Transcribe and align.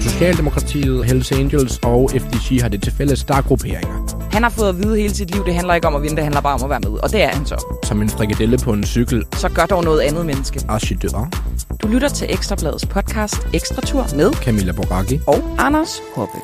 Socialdemokratiet, 0.00 1.04
Hells 1.06 1.32
Angels 1.32 1.78
og 1.82 2.10
FDC 2.10 2.60
har 2.60 2.68
det 2.68 2.82
til 2.82 2.92
fælles, 2.92 3.24
der 3.24 3.34
er 3.34 3.42
grupperinger. 3.42 4.28
Han 4.32 4.42
har 4.42 4.50
fået 4.50 4.68
at 4.68 4.78
vide 4.78 4.96
hele 4.96 5.14
sit 5.14 5.30
liv, 5.30 5.44
det 5.44 5.54
handler 5.54 5.74
ikke 5.74 5.86
om 5.86 5.94
at 5.94 6.02
vinde, 6.02 6.16
det 6.16 6.24
handler 6.24 6.40
bare 6.40 6.54
om 6.54 6.62
at 6.64 6.70
være 6.70 6.80
med. 6.80 6.90
Og 6.90 7.12
det 7.12 7.22
er 7.22 7.28
han 7.28 7.46
så. 7.46 7.76
Som 7.84 8.02
en 8.02 8.10
frikadelle 8.10 8.58
på 8.58 8.72
en 8.72 8.84
cykel. 8.84 9.24
Så 9.32 9.48
gør 9.48 9.66
dog 9.66 9.84
noget 9.84 10.00
andet 10.00 10.26
menneske. 10.26 10.60
Archidør. 10.68 11.30
Du 11.82 11.88
lytter 11.88 12.08
til 12.08 12.26
Ekstrabladets 12.30 12.86
podcast 12.86 13.38
Ekstra 13.54 13.80
Tur 13.82 14.06
med 14.16 14.32
Camilla 14.32 14.72
Boracchi. 14.72 15.20
og 15.26 15.56
Anders 15.58 16.02
Hoppe. 16.14 16.38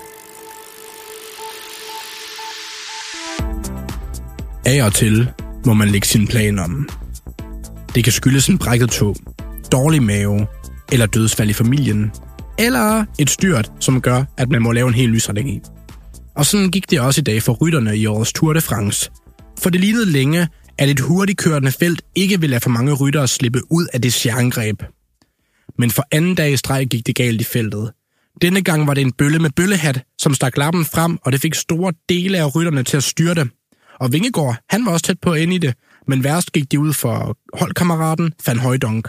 Af 4.65 4.85
og 4.85 4.95
til 4.95 5.31
må 5.67 5.75
man 5.75 5.89
lægge 5.89 6.07
sin 6.07 6.27
plan 6.27 6.59
om. 6.59 6.89
Det 7.95 8.05
kan 8.05 8.13
skyldes 8.13 8.49
en 8.49 8.59
brækket 8.59 8.91
tog, 8.91 9.17
dårlig 9.73 10.03
mave 10.03 10.47
eller 10.93 11.07
dødsfald 11.07 11.51
i 11.51 11.53
familien. 11.53 12.13
Eller 12.59 13.05
et 13.19 13.31
styrt, 13.31 13.73
som 13.81 14.01
gør, 14.01 14.25
at 14.39 14.51
man 14.51 14.63
må 14.63 14.73
lave 14.73 14.89
en 14.89 14.95
helt 14.95 15.13
ny 15.13 15.19
strategi. 15.19 15.61
Og 16.37 16.47
sådan 16.47 16.71
gik 16.71 16.91
det 16.91 17.01
også 17.01 17.21
i 17.21 17.25
dag 17.25 17.43
for 17.43 17.53
rytterne 17.53 17.97
i 17.97 18.07
årets 18.07 18.33
Tour 18.33 18.53
de 18.53 18.61
France. 18.61 19.11
For 19.59 19.71
det 19.71 19.81
lignede 19.81 20.07
længe, 20.07 20.49
at 20.79 20.89
et 20.89 21.01
hurtigt 21.01 21.39
kørende 21.39 21.73
felt 21.73 22.03
ikke 22.15 22.41
ville 22.41 22.51
lade 22.51 22.61
for 22.61 22.71
mange 22.71 22.93
ryttere 22.93 23.29
slippe 23.29 23.61
ud 23.71 23.87
af 23.93 24.03
det 24.03 24.13
sjerngreb. 24.13 24.83
Men 25.79 25.91
for 25.91 26.05
anden 26.13 26.35
dag 26.35 26.53
i 26.53 26.57
streg 26.57 26.87
gik 26.87 27.07
det 27.07 27.15
galt 27.15 27.41
i 27.41 27.45
feltet. 27.45 27.93
Denne 28.43 28.63
gang 28.63 28.87
var 28.87 28.95
det 28.95 29.01
en 29.01 29.13
bølle 29.13 29.39
med 29.39 29.51
bøllehat, 29.51 30.05
som 30.19 30.35
stak 30.35 30.57
lappen 30.57 30.85
frem, 30.85 31.19
og 31.23 31.33
det 31.33 31.41
fik 31.41 31.55
store 31.55 31.93
dele 32.09 32.39
af 32.39 32.57
rytterne 32.57 32.83
til 32.83 32.97
at 32.97 33.05
styrte. 33.05 33.51
Og 34.01 34.13
Vingegaard, 34.13 34.57
han 34.71 34.87
var 34.87 34.93
også 34.93 35.07
tæt 35.07 35.21
på 35.23 35.33
at 35.33 35.43
ende 35.43 35.55
i 35.55 35.59
det, 35.59 35.75
men 36.09 36.25
værst 36.25 36.53
gik 36.53 36.73
de 36.73 36.81
ud 36.81 36.93
for 36.93 37.37
holdkammeraten 37.59 38.33
Van 38.47 38.59
Højdonk. 38.59 39.09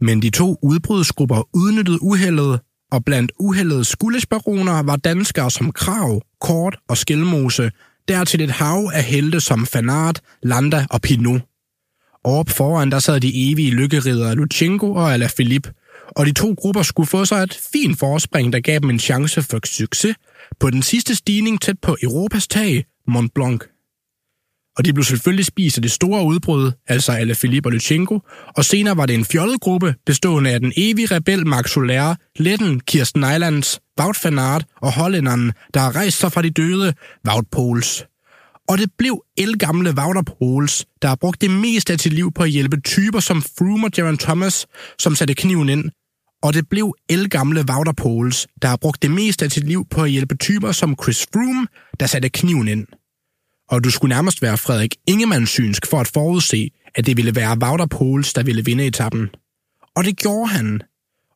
Men 0.00 0.22
de 0.22 0.30
to 0.30 0.58
udbrudsgrupper 0.62 1.48
udnyttede 1.54 2.02
uheldet, 2.02 2.60
og 2.92 3.04
blandt 3.04 3.32
uhældede 3.38 3.84
skuldesbaroner 3.84 4.82
var 4.82 4.96
danskere 4.96 5.50
som 5.50 5.72
Krav, 5.72 6.22
Kort 6.40 6.76
og 6.88 6.96
Skelmose, 6.96 7.70
dertil 8.08 8.40
et 8.40 8.50
hav 8.50 8.90
af 8.94 9.02
helte 9.02 9.40
som 9.40 9.66
Fanart, 9.66 10.20
Landa 10.42 10.86
og 10.90 11.00
Pinot. 11.00 11.40
Oppe 12.24 12.52
foran 12.52 12.90
der 12.90 12.98
sad 12.98 13.20
de 13.20 13.50
evige 13.50 13.70
lykkeridere 13.70 14.34
Luchenko 14.34 14.94
og 14.94 15.12
Alaphilippe, 15.12 15.72
og 16.16 16.26
de 16.26 16.32
to 16.32 16.54
grupper 16.58 16.82
skulle 16.82 17.06
få 17.06 17.24
sig 17.24 17.42
et 17.42 17.60
fint 17.72 17.98
forspring, 17.98 18.52
der 18.52 18.60
gav 18.60 18.78
dem 18.78 18.90
en 18.90 18.98
chance 18.98 19.42
for 19.42 19.60
succes 19.64 20.16
på 20.60 20.70
den 20.70 20.82
sidste 20.82 21.14
stigning 21.14 21.60
tæt 21.60 21.78
på 21.82 21.96
Europas 22.02 22.48
tag, 22.48 22.84
Mont 23.06 23.34
Blanc. 23.34 23.69
Og 24.76 24.84
de 24.84 24.92
blev 24.92 25.04
selvfølgelig 25.04 25.46
spist 25.46 25.78
af 25.78 25.82
det 25.82 25.90
store 25.90 26.24
udbrud, 26.24 26.72
altså 26.88 27.12
Alaphilippe 27.12 27.68
og 27.68 27.72
Lutsenko, 27.72 28.20
og 28.56 28.64
senere 28.64 28.96
var 28.96 29.06
det 29.06 29.14
en 29.14 29.24
fjollet 29.24 29.60
gruppe 29.60 29.94
bestående 30.06 30.50
af 30.50 30.60
den 30.60 30.72
evige 30.76 31.06
rebel 31.06 31.46
Max 31.46 31.70
Soler, 31.70 32.14
Letten, 32.36 32.80
Kirsten 32.80 33.24
Eilands, 33.24 33.80
Wout 34.00 34.24
van 34.24 34.38
Aert 34.38 34.64
og 34.82 34.92
hollænderen, 34.92 35.52
der 35.74 35.80
har 35.80 35.96
rejst 35.96 36.18
sig 36.18 36.32
fra 36.32 36.42
de 36.42 36.50
døde, 36.50 36.94
Wout 37.28 37.46
Pols. 37.52 38.04
Og 38.68 38.78
det 38.78 38.90
blev 38.98 39.24
elgamle 39.38 39.94
Wouter 39.98 40.22
Pols, 40.22 40.86
der 41.02 41.08
har 41.08 41.16
brugt 41.16 41.40
det 41.40 41.50
meste 41.50 41.92
af 41.92 42.00
sit 42.00 42.12
liv 42.12 42.32
på 42.32 42.42
at 42.42 42.50
hjælpe 42.50 42.80
typer 42.80 43.20
som 43.20 43.42
Froome 43.42 43.86
og 43.86 43.90
Jaron 43.98 44.18
Thomas, 44.18 44.66
som 44.98 45.14
satte 45.14 45.34
kniven 45.34 45.68
ind. 45.68 45.90
Og 46.42 46.54
det 46.54 46.68
blev 46.68 46.94
elgamle 47.08 47.64
Wouter 47.70 47.92
Pols, 47.92 48.46
der 48.62 48.68
har 48.68 48.76
brugt 48.76 49.02
det 49.02 49.10
meste 49.10 49.44
af 49.44 49.50
sit 49.50 49.66
liv 49.66 49.86
på 49.90 50.02
at 50.02 50.10
hjælpe 50.10 50.36
typer 50.36 50.72
som 50.72 50.96
Chris 51.02 51.26
Froome, 51.32 51.66
der 52.00 52.06
satte 52.06 52.28
kniven 52.28 52.68
ind. 52.68 52.86
Og 53.70 53.84
du 53.84 53.90
skulle 53.90 54.14
nærmest 54.14 54.42
være 54.42 54.58
Frederik 54.58 54.94
Ingemann 55.06 55.46
synsk 55.46 55.86
for 55.86 56.00
at 56.00 56.08
forudse, 56.08 56.70
at 56.94 57.06
det 57.06 57.16
ville 57.16 57.34
være 57.34 57.58
Wouter 57.62 57.86
Poels, 57.86 58.32
der 58.32 58.42
ville 58.42 58.64
vinde 58.64 58.86
etappen. 58.86 59.28
Og 59.96 60.04
det 60.04 60.16
gjorde 60.16 60.48
han. 60.48 60.80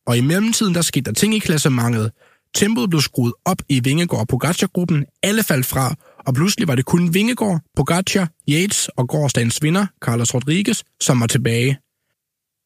Og 0.07 0.17
i 0.17 0.21
mellemtiden, 0.21 0.75
der 0.75 0.81
skete 0.81 1.05
der 1.05 1.11
ting 1.11 1.35
i 1.35 1.39
klassementet. 1.39 2.11
Tempoet 2.55 2.89
blev 2.89 3.01
skruet 3.01 3.33
op 3.45 3.61
i 3.69 3.79
Vingegaard 3.79 4.27
Pogacar-gruppen, 4.27 5.05
alle 5.23 5.43
faldt 5.43 5.65
fra, 5.65 5.95
og 6.27 6.33
pludselig 6.33 6.67
var 6.67 6.75
det 6.75 6.85
kun 6.85 7.13
Vingegård, 7.13 7.61
Pogacar, 7.75 8.29
Yates 8.49 8.87
og 8.87 9.07
gårdsdagens 9.07 9.63
vinder, 9.63 9.85
Carlos 10.01 10.33
Rodriguez, 10.33 10.83
som 11.01 11.19
var 11.19 11.27
tilbage. 11.27 11.77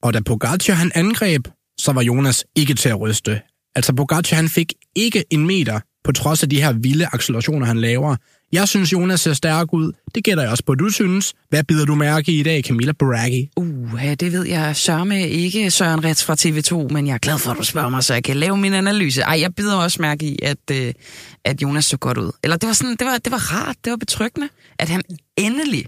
Og 0.04 0.14
da 0.14 0.20
Pogacar 0.20 0.74
han 0.74 0.92
angreb, 0.96 1.48
så 1.80 1.92
var 1.92 2.02
Jonas 2.02 2.46
ikke 2.56 2.74
til 2.74 2.90
at 2.90 3.00
ryste. 3.00 3.42
Altså 3.76 3.94
Pogacar 3.96 4.36
han 4.36 4.50
fik 4.50 4.74
ikke 4.96 5.24
en 5.30 5.48
meter, 5.48 5.80
på 6.10 6.14
trods 6.14 6.44
af 6.44 6.50
de 6.50 6.62
her 6.62 6.74
vilde 6.74 7.08
accelerationer, 7.14 7.66
han 7.66 7.82
laver. 7.82 8.16
Jeg 8.52 8.68
synes, 8.68 8.94
Jonas 8.94 9.22
ser 9.22 9.34
stærk 9.34 9.74
ud. 9.74 9.92
Det 10.16 10.24
gætter 10.24 10.44
jeg 10.44 10.52
også 10.52 10.64
på, 10.64 10.76
du 10.76 10.90
synes. 10.90 11.34
Hvad 11.50 11.64
bider 11.64 11.86
du 11.86 11.96
mærke 11.96 12.32
i 12.32 12.40
i 12.40 12.44
dag, 12.44 12.64
Camilla 12.64 12.92
Boracchi? 12.92 13.50
Uh, 13.58 14.02
det 14.20 14.32
ved 14.32 14.46
jeg 14.48 14.76
sørme 14.76 15.30
ikke, 15.30 15.72
Søren 15.72 16.04
Rets 16.04 16.24
fra 16.24 16.36
TV2, 16.40 16.94
men 16.94 17.08
jeg 17.08 17.14
er 17.14 17.18
glad 17.18 17.38
for, 17.38 17.52
at 17.52 17.58
du 17.58 17.64
spørger 17.64 17.90
mig, 17.90 18.04
så 18.04 18.14
jeg 18.14 18.24
kan 18.24 18.38
lave 18.38 18.58
min 18.58 18.74
analyse. 18.74 19.22
Ej, 19.22 19.40
jeg 19.42 19.56
bider 19.56 19.76
også 19.76 20.02
mærke 20.02 20.26
i, 20.26 20.40
at, 20.44 20.58
øh, 20.72 20.94
at 21.46 21.62
Jonas 21.62 21.86
så 21.86 21.98
godt 21.98 22.18
ud. 22.18 22.32
Eller 22.44 22.58
det 22.58 22.68
var, 22.68 22.74
sådan, 22.74 22.96
det, 22.96 23.08
var, 23.08 23.18
det 23.18 23.32
var 23.32 23.54
rart, 23.54 23.76
det 23.84 23.92
var 23.92 23.98
betryggende, 23.98 24.50
at 24.80 24.90
han 24.90 25.02
endelig, 25.38 25.86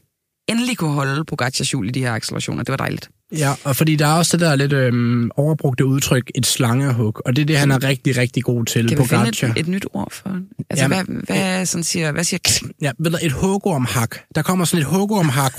endelig 0.50 0.78
kunne 0.78 0.94
holde 0.94 1.26
Pogacars 1.26 1.72
hjul 1.72 1.88
i 1.88 1.92
de 1.92 2.00
her 2.00 2.14
accelerationer. 2.14 2.64
Det 2.64 2.72
var 2.72 2.78
dejligt. 2.78 3.10
Ja, 3.32 3.54
og 3.64 3.76
fordi 3.76 3.96
der 3.96 4.08
er 4.08 4.14
også 4.14 4.38
det 4.38 4.46
der 4.46 4.56
lidt 4.56 4.74
øhm, 4.74 5.32
overbrugte 5.36 5.86
udtryk, 5.86 6.32
et 6.36 6.46
slangehug, 6.46 7.22
og 7.26 7.36
det 7.36 7.42
er 7.42 7.46
det, 7.46 7.58
han 7.58 7.72
er 7.72 7.84
rigtig, 7.84 8.18
rigtig 8.18 8.44
god 8.44 8.66
til, 8.66 8.88
Kan 8.88 8.98
finde 8.98 9.10
Pogacar. 9.10 9.48
et, 9.48 9.58
et 9.58 9.68
nyt 9.68 9.86
ord 9.94 10.12
for? 10.12 10.30
Altså, 10.70 10.84
Jamen, 10.86 11.24
hvad, 11.28 11.36
hvad, 11.36 11.66
sådan 11.66 11.84
siger, 11.84 12.12
hvad 12.12 12.24
siger 12.24 12.70
Ja, 12.82 12.92
ved 13.00 13.12
du, 13.12 13.18
et 13.22 13.32
hugorm 13.32 13.86
hak. 13.86 14.16
Der 14.36 14.42
kommer 14.42 14.66
sådan 14.66 14.80
et 14.82 14.86
hugorm 14.86 15.30
hak 15.30 15.54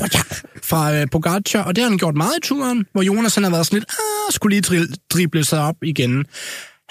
fra 0.63 0.95
øh, 0.95 1.07
Pogacar, 1.13 1.63
og 1.63 1.77
det 1.77 1.85
har 1.85 1.89
han 1.91 1.99
gjort 1.99 2.15
meget 2.15 2.33
i 2.39 2.41
turen, 2.43 2.87
hvor 2.93 3.03
Jonas 3.03 3.35
han 3.35 3.45
har 3.45 3.51
været 3.51 3.67
sådan 3.67 3.79
lidt, 3.79 3.91
ah, 3.91 4.33
skulle 4.33 4.55
lige 4.55 4.63
drille, 4.63 4.89
drible 5.13 5.45
sig 5.45 5.61
op 5.61 5.77
igen. 5.83 6.25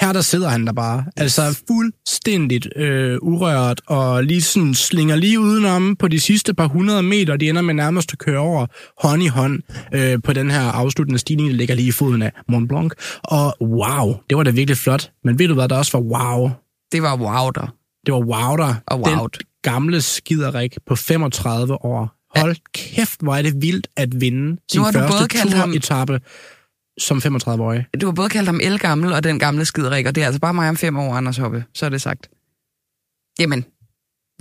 Her 0.02 0.14
der 0.14 0.22
sidder 0.22 0.50
han 0.50 0.66
der 0.68 0.74
bare, 0.74 1.06
altså 1.18 1.62
fuldstændigt 1.68 2.68
øh, 2.76 3.18
urørt, 3.22 3.82
og 3.88 4.24
lige 4.24 4.42
sådan 4.42 4.74
slinger 4.74 5.16
lige 5.16 5.40
udenom 5.40 5.96
på 5.96 6.08
de 6.08 6.20
sidste 6.20 6.54
par 6.54 6.68
hundrede 6.68 7.04
meter, 7.04 7.38
de 7.38 7.50
ender 7.50 7.62
med 7.62 7.74
nærmest 7.74 8.12
at 8.14 8.20
køre 8.20 8.40
over 8.40 8.66
hånd 9.08 9.24
i 9.24 9.28
hånd 9.28 9.60
øh, 9.94 10.20
på 10.24 10.34
den 10.34 10.52
her 10.52 10.62
afsluttende 10.62 11.20
stigning, 11.20 11.50
der 11.50 11.56
ligger 11.56 11.76
lige 11.76 11.88
i 11.88 11.92
foden 11.92 12.22
af 12.22 12.32
Mont 12.50 12.70
Blanc. 12.70 12.92
Og 13.24 13.56
wow, 13.62 14.16
det 14.30 14.38
var 14.38 14.44
da 14.44 14.52
virkelig 14.52 14.78
flot. 14.78 15.12
Men 15.24 15.40
ved 15.40 15.48
du 15.48 15.54
hvad, 15.54 15.68
der 15.70 15.76
også 15.78 15.98
var 15.98 16.02
wow? 16.04 16.50
Det 16.92 17.02
var 17.02 17.16
wow 17.18 17.50
der. 17.50 17.74
Det 18.06 18.14
var 18.14 18.20
wow 18.20 18.56
der. 18.58 18.76
Og 18.88 19.00
wowed. 19.02 19.30
Den 19.30 19.46
gamle 19.64 20.02
skiderik 20.02 20.78
på 20.88 20.96
35 20.96 21.86
år. 21.86 22.16
Hold 22.40 22.56
kæft, 22.74 23.22
hvor 23.22 23.36
er 23.36 23.42
det 23.42 23.62
vildt 23.62 23.88
at 23.98 24.22
vinde 24.22 24.58
sin 24.72 24.82
har 24.82 24.92
du 24.92 25.00
første 25.00 25.14
både 25.18 25.28
kaldt 25.28 25.54
ham- 25.54 25.72
som 27.00 27.18
35-årig. 27.18 27.86
Du 28.02 28.06
har 28.06 28.14
både 28.14 28.30
kaldt 28.30 28.48
ham 28.48 28.60
elgammel 28.64 29.14
og 29.14 29.24
den 29.24 29.40
gamle 29.40 29.66
skiderik, 29.66 30.06
og 30.06 30.16
det 30.16 30.22
er 30.22 30.26
altså 30.26 30.42
bare 30.42 30.54
mig 30.54 30.70
om 30.70 30.78
fem 30.78 30.98
år, 30.98 31.16
Anders 31.16 31.38
Hoppe. 31.38 31.64
Så 31.74 31.86
er 31.86 31.90
det 31.90 32.02
sagt. 32.02 32.30
Jamen, 33.40 33.66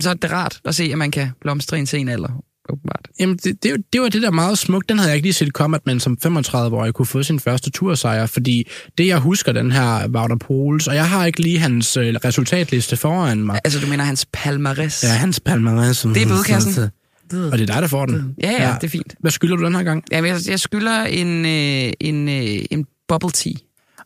så 0.01 0.09
er 0.09 0.13
det 0.13 0.31
rart 0.31 0.59
at 0.65 0.75
se, 0.75 0.83
at 0.83 0.97
man 0.97 1.11
kan 1.11 1.29
blomstre 1.41 1.77
i 1.77 1.79
en 1.79 1.87
sen 1.87 2.09
alder, 2.09 2.43
åbenbart. 2.69 3.07
Jamen, 3.19 3.37
det, 3.37 3.63
det, 3.63 3.75
det 3.93 4.01
var 4.01 4.09
det 4.09 4.21
der 4.21 4.31
meget 4.31 4.57
smukt. 4.57 4.89
Den 4.89 4.97
havde 4.97 5.09
jeg 5.09 5.15
ikke 5.15 5.25
lige 5.25 5.33
set 5.33 5.53
komme, 5.53 5.75
at 5.75 5.85
man 5.85 5.99
som 5.99 6.17
35-årig 6.25 6.93
kunne 6.93 7.05
få 7.05 7.23
sin 7.23 7.39
første 7.39 7.69
tursejr, 7.69 8.25
fordi 8.25 8.67
det, 8.97 9.07
jeg 9.07 9.19
husker, 9.19 9.51
den 9.51 9.71
her 9.71 10.07
Wouter 10.07 10.35
Poels, 10.35 10.87
og 10.87 10.95
jeg 10.95 11.09
har 11.09 11.25
ikke 11.25 11.41
lige 11.41 11.59
hans 11.59 11.97
øh, 11.97 12.15
resultatliste 12.25 12.97
foran 12.97 13.37
mig. 13.37 13.59
Altså, 13.63 13.79
du 13.79 13.87
mener 13.87 14.03
hans 14.03 14.27
palmares? 14.33 15.03
Ja, 15.03 15.09
hans 15.09 15.41
palmarès. 15.49 16.13
Det 16.13 16.21
er 16.21 16.27
bødekassen. 16.27 16.89
Og 17.33 17.57
det 17.57 17.69
er 17.69 17.73
dig, 17.73 17.81
der 17.81 17.87
får 17.87 18.05
den. 18.05 18.35
Ja, 18.43 18.51
ja, 18.51 18.75
det 18.81 18.87
er 18.87 18.91
fint. 18.91 19.15
Hvad 19.19 19.31
skylder 19.31 19.55
du 19.55 19.65
den 19.65 19.75
her 19.75 19.83
gang? 19.83 20.03
Jamen, 20.11 20.31
jeg, 20.31 20.39
jeg 20.47 20.59
skylder 20.59 21.03
en, 21.03 21.45
øh, 21.45 21.93
en, 21.99 22.29
øh, 22.29 22.65
en 22.71 22.85
bubble 23.07 23.31
tea. 23.31 23.53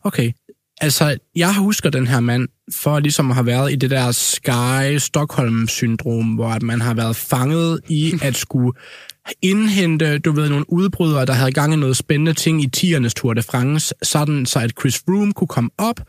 Okay. 0.04 0.32
Altså, 0.80 1.16
jeg 1.36 1.54
husker 1.54 1.90
den 1.90 2.06
her 2.06 2.20
mand 2.20 2.48
for 2.74 2.98
ligesom 2.98 3.30
at 3.30 3.36
have 3.36 3.46
været 3.46 3.72
i 3.72 3.76
det 3.76 3.90
der 3.90 4.12
Sky-Stockholm-syndrom, 4.12 6.34
hvor 6.34 6.48
at 6.48 6.62
man 6.62 6.80
har 6.80 6.94
været 6.94 7.16
fanget 7.16 7.80
i 7.88 8.14
at 8.22 8.36
skulle 8.36 8.72
indhente, 9.42 10.18
du 10.18 10.32
ved, 10.32 10.48
nogle 10.48 10.72
udbrydere, 10.72 11.26
der 11.26 11.32
havde 11.32 11.52
gang 11.52 11.72
i 11.72 11.76
noget 11.76 11.96
spændende 11.96 12.32
ting 12.32 12.62
i 12.62 12.66
tiernes 12.66 13.14
Tour 13.14 13.34
de 13.34 13.42
France, 13.42 13.94
sådan 14.02 14.46
så 14.46 14.58
at 14.58 14.72
Chris 14.80 14.98
Froome 14.98 15.32
kunne 15.32 15.48
komme 15.48 15.70
op 15.78 16.00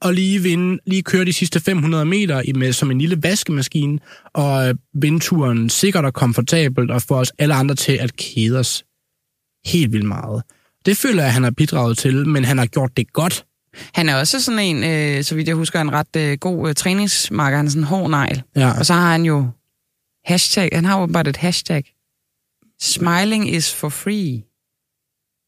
og 0.00 0.14
lige 0.14 0.42
vinde, 0.42 0.78
lige 0.86 1.02
køre 1.02 1.24
de 1.24 1.32
sidste 1.32 1.60
500 1.60 2.04
meter 2.04 2.42
med 2.54 2.72
som 2.72 2.90
en 2.90 2.98
lille 2.98 3.22
vaskemaskine, 3.22 3.98
og 4.34 4.68
øh, 4.68 4.74
vinde 4.94 5.18
turen 5.18 5.70
sikkert 5.70 6.04
og 6.04 6.14
komfortabelt, 6.14 6.90
og 6.90 7.02
få 7.02 7.14
os 7.14 7.32
alle 7.38 7.54
andre 7.54 7.74
til 7.74 7.92
at 7.92 8.16
kede 8.16 8.58
os 8.58 8.84
helt 9.66 9.92
vildt 9.92 10.06
meget. 10.06 10.42
Det 10.86 10.96
føler 10.96 11.22
jeg, 11.22 11.26
at 11.26 11.32
han 11.32 11.42
har 11.42 11.50
bidraget 11.50 11.98
til, 11.98 12.28
men 12.28 12.44
han 12.44 12.58
har 12.58 12.66
gjort 12.66 12.96
det 12.96 13.12
godt. 13.12 13.44
Han 13.94 14.08
er 14.08 14.16
også 14.16 14.42
sådan 14.42 14.60
en, 14.60 14.84
øh, 14.84 15.24
så 15.24 15.34
vidt 15.34 15.48
jeg 15.48 15.56
husker, 15.56 15.80
en 15.80 15.92
ret 15.92 16.16
øh, 16.16 16.38
god 16.38 16.68
øh, 16.68 16.74
træningsmarker. 16.74 17.56
Han 17.56 17.66
er 17.66 17.70
sådan 17.70 17.82
en 17.82 17.86
hård 17.86 18.10
negl. 18.10 18.42
Ja. 18.56 18.78
Og 18.78 18.86
så 18.86 18.92
har 18.92 19.12
han 19.12 19.24
jo 19.24 19.46
hashtag, 20.24 20.68
han 20.72 20.84
har 20.84 21.00
åbenbart 21.02 21.28
et 21.28 21.36
hashtag. 21.36 21.84
Smiling 22.80 23.48
is 23.48 23.74
for 23.74 23.88
free. 23.88 24.42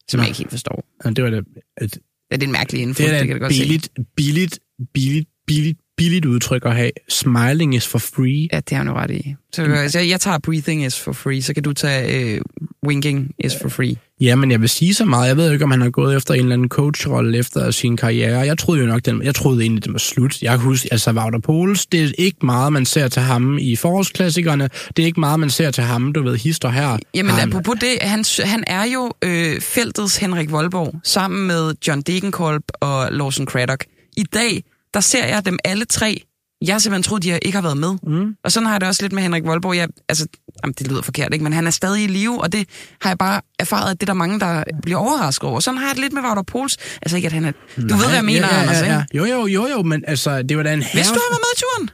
Som 0.08 0.18
Nå. 0.18 0.22
jeg 0.22 0.28
ikke 0.28 0.38
helt 0.38 0.50
forstår. 0.50 0.84
Ja, 1.04 1.10
det 1.10 1.24
var 1.24 1.30
da 1.30 1.36
et, 1.84 1.98
Ja, 2.30 2.36
det 2.36 2.42
er 2.42 2.46
en 2.46 2.52
mærkelig 2.52 2.82
info, 2.82 3.02
det 3.02 3.14
er 3.14 3.18
det, 3.18 3.26
kan 3.26 3.36
et 3.36 3.40
godt 3.42 3.54
se. 3.54 3.60
billigt, 3.62 3.88
billigt, 4.16 4.58
billigt, 4.94 5.28
billigt, 5.46 5.80
billigt 5.98 6.24
udtryk 6.24 6.64
at 6.64 6.76
have. 6.76 6.90
Smiling 7.08 7.74
is 7.74 7.86
for 7.86 7.98
free. 7.98 8.48
Ja, 8.52 8.60
det 8.68 8.76
har 8.76 8.84
du 8.84 8.92
ret 8.92 9.10
i. 9.10 9.34
Så, 9.52 9.88
så 9.88 10.00
jeg 10.00 10.20
tager 10.20 10.38
breathing 10.38 10.84
is 10.84 11.00
for 11.00 11.12
free, 11.12 11.42
så 11.42 11.54
kan 11.54 11.62
du 11.62 11.72
tage 11.72 12.34
øh, 12.34 12.40
winking 12.86 13.30
is 13.38 13.52
for 13.62 13.68
free. 13.68 13.96
Ja, 14.20 14.36
men 14.36 14.50
jeg 14.50 14.60
vil 14.60 14.68
sige 14.68 14.94
så 14.94 15.04
meget. 15.04 15.28
Jeg 15.28 15.36
ved 15.36 15.52
ikke, 15.52 15.64
om 15.64 15.70
han 15.70 15.80
har 15.80 15.90
gået 15.90 16.16
efter 16.16 16.34
en 16.34 16.40
eller 16.40 16.52
anden 16.52 16.68
coachrolle 16.68 17.38
efter 17.38 17.70
sin 17.70 17.96
karriere. 17.96 18.38
Jeg 18.38 18.58
troede 18.58 18.80
jo 18.80 18.86
nok, 18.86 19.04
den, 19.04 19.22
jeg 19.22 19.34
troede 19.34 19.62
egentlig, 19.62 19.84
det 19.84 19.92
var 19.92 19.98
slut. 19.98 20.42
Jeg 20.42 20.50
kan 20.50 20.60
huske, 20.60 20.88
altså 20.92 21.12
Wouter 21.12 21.38
Poles, 21.38 21.86
det 21.86 22.04
er 22.04 22.12
ikke 22.18 22.46
meget, 22.46 22.72
man 22.72 22.84
ser 22.84 23.08
til 23.08 23.22
ham 23.22 23.58
i 23.58 23.76
forårsklassikerne. 23.76 24.70
Det 24.96 25.02
er 25.02 25.06
ikke 25.06 25.20
meget, 25.20 25.40
man 25.40 25.50
ser 25.50 25.70
til 25.70 25.84
ham, 25.84 26.12
du 26.12 26.22
ved, 26.22 26.36
hister 26.36 26.68
her. 26.68 26.98
Jamen, 27.14 27.32
han, 27.32 27.48
apropos 27.48 27.76
det, 27.80 27.98
han, 28.00 28.24
han 28.44 28.64
er 28.66 28.84
jo 28.84 29.12
øh, 29.24 29.60
feltets 29.60 30.16
Henrik 30.16 30.50
Voldborg, 30.50 30.94
sammen 31.04 31.46
med 31.46 31.74
John 31.88 32.00
Degenkolb 32.00 32.64
og 32.80 33.12
Lawson 33.12 33.46
Craddock. 33.46 33.84
I 34.16 34.22
dag, 34.22 34.62
der 34.94 35.00
ser 35.00 35.26
jeg 35.26 35.46
dem 35.46 35.58
alle 35.64 35.84
tre 35.84 36.22
jeg 36.62 36.74
har 36.74 36.78
simpelthen 36.78 37.02
troet, 37.02 37.22
de 37.22 37.38
ikke 37.42 37.56
har 37.56 37.62
været 37.62 37.76
med. 37.76 37.96
Mm. 38.02 38.34
Og 38.44 38.52
sådan 38.52 38.66
har 38.66 38.74
jeg 38.74 38.80
det 38.80 38.88
også 38.88 39.02
lidt 39.02 39.12
med 39.12 39.22
Henrik 39.22 39.44
Voldborg. 39.44 39.76
Jeg, 39.76 39.88
altså, 40.08 40.26
jamen, 40.64 40.74
det 40.78 40.88
lyder 40.88 41.02
forkert, 41.02 41.32
ikke? 41.32 41.42
men 41.42 41.52
han 41.52 41.66
er 41.66 41.70
stadig 41.70 42.04
i 42.04 42.06
live, 42.06 42.42
og 42.42 42.52
det 42.52 42.68
har 43.00 43.10
jeg 43.10 43.18
bare 43.18 43.40
erfaret, 43.58 43.90
at 43.90 44.00
det 44.00 44.08
er 44.08 44.12
der 44.12 44.18
mange, 44.18 44.40
der 44.40 44.64
bliver 44.82 44.98
overrasket 44.98 45.48
over. 45.48 45.60
Sådan 45.60 45.78
har 45.78 45.86
jeg 45.86 45.94
det 45.94 46.02
lidt 46.02 46.12
med 46.12 46.22
Wouter 46.22 46.42
Pols. 46.42 46.76
Altså 47.02 47.16
ikke, 47.16 47.26
at 47.26 47.32
han 47.32 47.44
er... 47.44 47.52
Du 47.52 47.80
Nej, 47.80 47.96
ved, 47.96 48.06
hvad 48.06 48.14
jeg 48.14 48.24
mener, 48.24 48.46
ja, 48.48 48.54
ja, 48.54 48.60
Anders, 48.60 48.82
ja. 48.82 49.04
Jo, 49.14 49.24
jo, 49.24 49.46
jo, 49.46 49.66
jo, 49.66 49.82
men 49.82 50.04
altså, 50.06 50.42
det 50.42 50.56
var 50.56 50.62
da 50.62 50.72
en 50.72 50.82
herre... 50.82 50.94
Hvis 50.94 51.06
du 51.06 51.20
har 51.24 51.30
været 51.30 51.42
med 51.44 51.52
i 51.56 51.60
turen? 51.60 51.90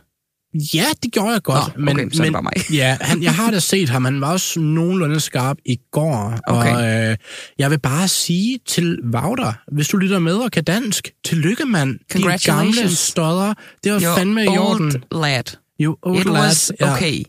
Ja, 0.75 0.85
det 1.03 1.13
gjorde 1.13 1.33
jeg 1.33 1.43
godt. 1.43 1.79
Nå, 1.79 1.91
okay, 1.91 2.03
men, 2.03 2.13
så 2.15 2.23
men, 2.23 2.33
bare 2.33 2.43
mig. 2.43 2.53
ja, 2.81 2.97
han, 3.01 3.23
jeg 3.23 3.35
har 3.35 3.51
da 3.51 3.59
set 3.59 3.89
ham. 3.89 4.05
Han 4.05 4.21
var 4.21 4.33
også 4.33 4.61
nogenlunde 4.61 5.21
skarp 5.21 5.57
i 5.65 5.79
går. 5.93 6.39
Okay. 6.47 6.75
Og 6.75 7.11
øh, 7.11 7.17
jeg 7.59 7.71
vil 7.71 7.79
bare 7.79 8.09
sige 8.09 8.59
til 8.67 8.99
Wouter, 9.15 9.53
hvis 9.73 9.89
du 9.89 9.97
lytter 9.97 10.19
med 10.19 10.35
og 10.35 10.51
kan 10.51 10.65
dansk, 10.65 11.11
tillykke 11.25 11.65
mand. 11.65 11.99
De 12.13 12.39
gamle 12.47 12.97
stodder, 12.97 13.55
det 13.85 13.93
var 13.93 14.01
Your 14.01 14.17
fandme 14.17 14.45
i 14.45 14.49
orden. 14.49 15.03
lad. 15.13 15.57
Jo, 15.79 15.97
old 16.03 16.19
It 16.21 16.25
lad. 16.27 16.35
was 16.35 16.73
ja. 16.81 16.93
okay. 16.95 17.23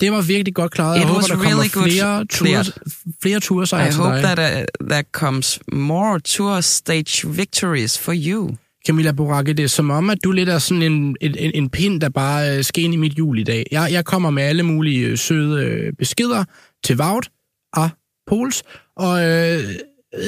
Det 0.00 0.12
var 0.12 0.20
virkelig 0.22 0.54
godt 0.54 0.72
klaret. 0.72 0.94
Jeg 0.94 1.02
It 1.02 1.08
håber, 1.08 1.26
der 1.26 1.36
really 1.42 1.68
kommer 1.68 1.90
flere 1.90 2.24
tours, 2.26 2.70
flere 3.22 3.40
tours 3.40 3.72
I 3.72 3.76
til 3.76 3.94
hope 3.94 4.16
dig. 4.16 4.22
that 4.22 4.38
uh, 4.82 4.88
there 4.88 5.04
comes 5.12 5.60
more 5.72 6.20
tour 6.20 6.60
stage 6.60 7.28
victories 7.28 7.98
for 7.98 8.12
you. 8.16 8.56
Camilla 8.86 9.12
Boracke, 9.12 9.52
det 9.52 9.70
som 9.70 9.90
om, 9.90 10.10
at 10.10 10.18
du 10.24 10.32
lidt 10.32 10.48
er 10.48 10.58
sådan 10.58 10.82
en, 10.82 11.16
en, 11.20 11.34
en 11.54 11.70
pind, 11.70 12.00
der 12.00 12.08
bare 12.08 12.56
øh, 12.58 12.64
skal 12.64 12.84
ind 12.84 12.94
i 12.94 12.96
mit 12.96 13.18
jul 13.18 13.38
i 13.38 13.42
dag. 13.44 13.66
Jeg, 13.72 13.88
jeg 13.92 14.04
kommer 14.04 14.30
med 14.30 14.42
alle 14.42 14.62
mulige 14.62 15.06
øh, 15.06 15.18
søde 15.18 15.64
øh, 15.64 15.92
beskeder 15.98 16.44
til 16.84 16.96
Vaut 16.96 17.28
og 17.72 17.90
Pols, 18.26 18.62
og 18.96 19.24
øh, 19.26 19.58
øh, 19.58 20.24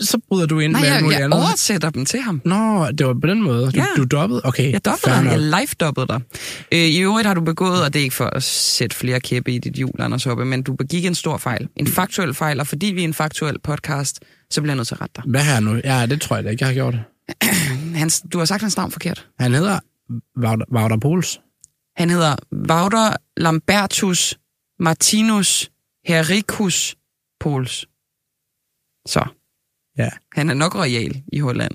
så 0.00 0.18
bryder 0.28 0.46
du 0.46 0.58
ind 0.58 0.72
Nej, 0.72 0.80
med 0.80 0.88
alt 0.88 0.94
jeg, 0.94 1.02
muligt 1.02 1.18
jeg 1.18 1.24
andet. 1.24 1.40
oversætter 1.40 1.90
dem 1.90 2.04
til 2.04 2.20
ham. 2.20 2.40
Nå, 2.44 2.86
det 2.98 3.06
var 3.06 3.14
på 3.22 3.26
den 3.26 3.42
måde. 3.42 3.64
Du, 3.66 3.70
Ja. 3.74 3.86
du 3.96 4.04
dobbede? 4.04 4.40
Okay, 4.44 4.72
Jeg 4.72 4.84
dobbede 4.84 5.10
dig. 5.14 5.24
Jeg 5.30 5.38
live-dobbede 5.40 6.06
dig. 6.06 6.20
Øh, 6.72 6.78
I 6.78 6.98
øvrigt 7.00 7.26
har 7.26 7.34
du 7.34 7.40
begået, 7.40 7.82
og 7.84 7.92
det 7.92 7.98
er 7.98 8.02
ikke 8.04 8.14
for 8.14 8.24
at 8.24 8.42
sætte 8.42 8.96
flere 8.96 9.20
kæppe 9.20 9.52
i 9.52 9.58
dit 9.58 9.72
hjul, 9.74 9.90
Anders 9.98 10.24
Hoppe, 10.24 10.44
men 10.44 10.62
du 10.62 10.74
begik 10.76 11.04
en 11.04 11.14
stor 11.14 11.36
fejl. 11.36 11.68
En 11.76 11.86
faktuel 11.86 12.34
fejl, 12.34 12.60
og 12.60 12.66
fordi 12.66 12.86
vi 12.86 13.00
er 13.00 13.04
en 13.04 13.14
faktuel 13.14 13.58
podcast, 13.64 14.20
så 14.50 14.60
bliver 14.60 14.72
jeg 14.72 14.76
nødt 14.76 14.88
til 14.88 14.94
at 14.94 15.00
rette 15.00 15.12
dig. 15.16 15.24
Hvad 15.30 15.44
her 15.44 15.60
nu? 15.60 15.80
Ja, 15.84 16.06
det 16.06 16.20
tror 16.20 16.36
jeg 16.36 16.44
da 16.44 16.50
ikke, 16.50 16.62
jeg 16.62 16.68
har 16.68 16.74
gjort. 16.74 16.94
Hans, 18.00 18.20
du 18.32 18.38
har 18.38 18.44
sagt 18.44 18.60
hans 18.62 18.76
navn 18.76 18.90
forkert. 18.92 19.28
Han 19.40 19.54
hedder 19.54 19.78
Wouter, 20.38 20.66
Wouter 20.72 20.96
Pols. 20.96 21.40
Han 21.96 22.10
hedder 22.10 22.36
Wouter 22.70 23.16
Lambertus 23.36 24.38
Martinus 24.80 25.70
Hericus 26.06 26.96
Pols. 27.40 27.86
Så. 29.06 29.24
Ja. 29.98 30.08
Han 30.32 30.50
er 30.50 30.54
nok 30.54 30.74
royal 30.74 31.22
i 31.32 31.38
Holland. 31.38 31.72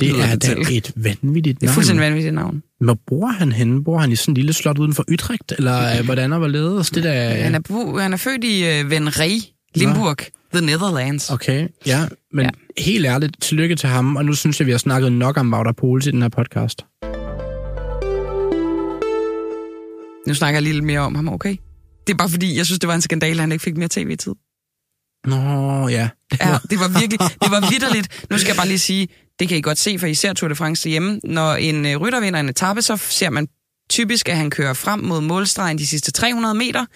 Det 0.00 0.08
lyder 0.12 0.24
er 0.24 0.30
det 0.36 0.42
da 0.42 0.72
et 0.72 0.92
vanvittigt 0.96 1.60
Det 1.60 1.66
er 1.66 1.68
navn. 1.70 1.74
fuldstændig 1.74 2.02
vanvittigt 2.04 2.34
navn. 2.34 2.62
Hvor 2.80 2.94
bor 3.06 3.26
han 3.26 3.52
henne? 3.52 3.84
Bor 3.84 3.98
han 3.98 4.12
i 4.12 4.16
sådan 4.16 4.32
en 4.32 4.36
lille 4.36 4.52
slot 4.52 4.78
uden 4.78 4.94
for 4.94 5.04
Utrecht? 5.12 5.52
Eller 5.58 5.98
øh, 5.98 6.04
hvordan 6.04 6.32
er 6.32 6.38
hvorledes? 6.38 6.90
Det 6.90 7.02
der... 7.04 7.34
Han 7.34 7.54
er, 7.54 7.60
bu- 7.70 7.98
han 7.98 8.12
er 8.12 8.16
født 8.16 8.44
i 8.44 8.64
øh, 8.66 8.90
Venray, 8.90 9.38
Limburg, 9.74 10.16
the 10.54 10.66
Netherlands. 10.66 11.30
Okay, 11.30 11.68
ja. 11.86 12.08
Men 12.32 12.44
Ja. 12.44 12.50
Helt 12.80 13.06
ærligt, 13.06 13.42
tillykke 13.42 13.76
til 13.76 13.88
ham. 13.88 14.16
Og 14.16 14.24
nu 14.24 14.32
synes 14.32 14.60
jeg, 14.60 14.66
vi 14.66 14.70
har 14.70 14.78
snakket 14.78 15.12
nok 15.12 15.36
om 15.36 15.54
Wouter 15.54 15.72
Pols 15.72 16.06
i 16.06 16.10
den 16.10 16.22
her 16.22 16.28
podcast. 16.28 16.84
Nu 20.26 20.34
snakker 20.34 20.56
jeg 20.56 20.62
lige 20.62 20.72
lidt 20.72 20.84
mere 20.84 21.00
om 21.00 21.14
ham, 21.14 21.28
okay? 21.28 21.56
Det 22.06 22.12
er 22.12 22.16
bare 22.16 22.28
fordi, 22.28 22.56
jeg 22.56 22.66
synes, 22.66 22.78
det 22.78 22.88
var 22.88 22.94
en 22.94 23.00
skandale, 23.00 23.32
at 23.32 23.40
han 23.40 23.52
ikke 23.52 23.62
fik 23.62 23.76
mere 23.76 23.88
tv-tid. 23.88 24.32
Nå, 25.26 25.88
ja. 25.88 26.08
Ja, 26.40 26.58
det 26.70 26.78
var 26.80 27.00
virkelig, 27.00 27.18
det 27.20 27.50
var 27.50 27.70
vidderligt. 27.70 28.26
Nu 28.30 28.38
skal 28.38 28.48
jeg 28.48 28.56
bare 28.56 28.68
lige 28.68 28.78
sige, 28.78 29.08
det 29.38 29.48
kan 29.48 29.58
I 29.58 29.60
godt 29.60 29.78
se, 29.78 29.98
for 29.98 30.06
I 30.06 30.14
ser 30.14 30.32
Tour 30.32 30.48
de 30.48 30.54
France 30.54 30.88
hjemme. 30.88 31.20
Når 31.24 31.54
en 31.54 31.86
øh, 31.86 31.96
rytter 31.96 32.20
vinder 32.20 32.40
en 32.40 32.48
etape, 32.48 32.82
så 32.82 32.96
ser 32.96 33.30
man 33.30 33.48
typisk, 33.90 34.28
at 34.28 34.36
han 34.36 34.50
kører 34.50 34.72
frem 34.72 35.00
mod 35.00 35.20
målstregen 35.20 35.78
de 35.78 35.86
sidste 35.86 36.12
300 36.12 36.54
meter, 36.54 36.86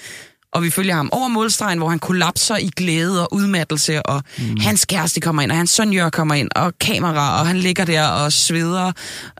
og 0.55 0.63
vi 0.63 0.71
følger 0.71 0.95
ham 0.95 1.09
over 1.13 1.29
målstregen, 1.29 1.79
hvor 1.79 1.89
han 1.89 1.99
kollapser 1.99 2.57
i 2.57 2.71
glæde 2.77 3.23
og 3.23 3.35
udmattelse, 3.35 4.03
og 4.03 4.23
mm. 4.39 4.61
hans 4.61 4.85
kæreste 4.85 5.21
kommer 5.21 5.43
ind, 5.43 5.51
og 5.51 5.57
hans 5.57 5.71
søn 5.71 5.93
Jør 5.93 6.11
kommer 6.11 6.35
ind, 6.35 6.49
og 6.57 6.79
kamera, 6.79 7.41
og 7.41 7.47
han 7.47 7.57
ligger 7.57 7.85
der 7.85 8.07
og 8.09 8.33
sveder, 8.33 8.93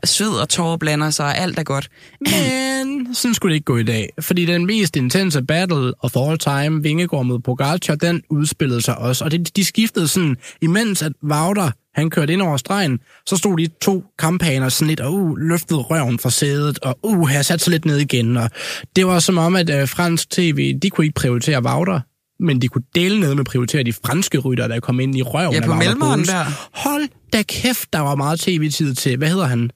sved 0.03 0.29
og 0.29 0.49
tårer 0.49 0.77
blander 0.77 1.09
sig, 1.09 1.25
og 1.25 1.37
alt 1.37 1.59
er 1.59 1.63
godt. 1.63 1.89
Men 2.19 3.15
sådan 3.15 3.33
skulle 3.33 3.51
det 3.51 3.55
ikke 3.55 3.65
gå 3.65 3.77
i 3.77 3.83
dag. 3.83 4.09
Fordi 4.21 4.45
den 4.45 4.65
mest 4.65 4.95
intense 4.95 5.43
battle 5.43 5.93
of 5.99 6.15
all 6.15 6.37
time, 6.37 6.83
Vingegaard 6.83 7.25
mod 7.25 7.39
Pogacar, 7.39 7.95
den 7.95 8.21
udspillede 8.29 8.81
sig 8.81 8.97
også. 8.97 9.25
Og 9.25 9.31
det, 9.31 9.55
de 9.55 9.65
skiftede 9.65 10.07
sådan, 10.07 10.35
imens 10.61 11.01
at 11.01 11.11
Wouter, 11.23 11.71
han 11.95 12.09
kørte 12.09 12.33
ind 12.33 12.41
over 12.41 12.57
stregen, 12.57 12.99
så 13.25 13.37
stod 13.37 13.57
de 13.57 13.67
to 13.81 14.03
kampaner 14.19 14.69
sådan 14.69 14.87
lidt, 14.87 14.99
og 14.99 15.13
uh, 15.13 15.37
løftede 15.37 15.79
røven 15.79 16.19
fra 16.19 16.29
sædet, 16.29 16.79
og 16.79 16.99
uh, 17.03 17.27
her 17.27 17.41
satte 17.41 17.63
sig 17.65 17.71
lidt 17.71 17.85
ned 17.85 17.97
igen. 17.97 18.37
Og 18.37 18.49
det 18.95 19.07
var 19.07 19.19
som 19.19 19.37
om, 19.37 19.55
at 19.55 19.69
øh, 19.69 19.87
fransk 19.87 20.29
tv, 20.29 20.79
de 20.81 20.89
kunne 20.89 21.05
ikke 21.05 21.15
prioritere 21.15 21.63
Wouter, 21.63 21.99
men 22.43 22.61
de 22.61 22.67
kunne 22.67 22.83
dele 22.95 23.19
ned 23.19 23.29
med 23.35 23.39
at 23.39 23.45
prioritere 23.45 23.83
de 23.83 23.93
franske 23.93 24.37
rytter, 24.37 24.67
der 24.67 24.79
kom 24.79 24.99
ind 24.99 25.17
i 25.17 25.21
røven 25.21 25.51
Ja, 25.53 25.57
af 25.59 25.63
på 25.63 25.69
Wout 25.71 25.79
mellemånden 25.79 26.15
Poels. 26.17 26.29
der. 26.29 26.45
Hold 26.89 27.07
da 27.33 27.43
kæft, 27.43 27.93
der 27.93 27.99
var 27.99 28.15
meget 28.15 28.39
tv-tid 28.39 28.93
til, 28.95 29.17
hvad 29.17 29.29
hedder 29.29 29.45
han? 29.45 29.69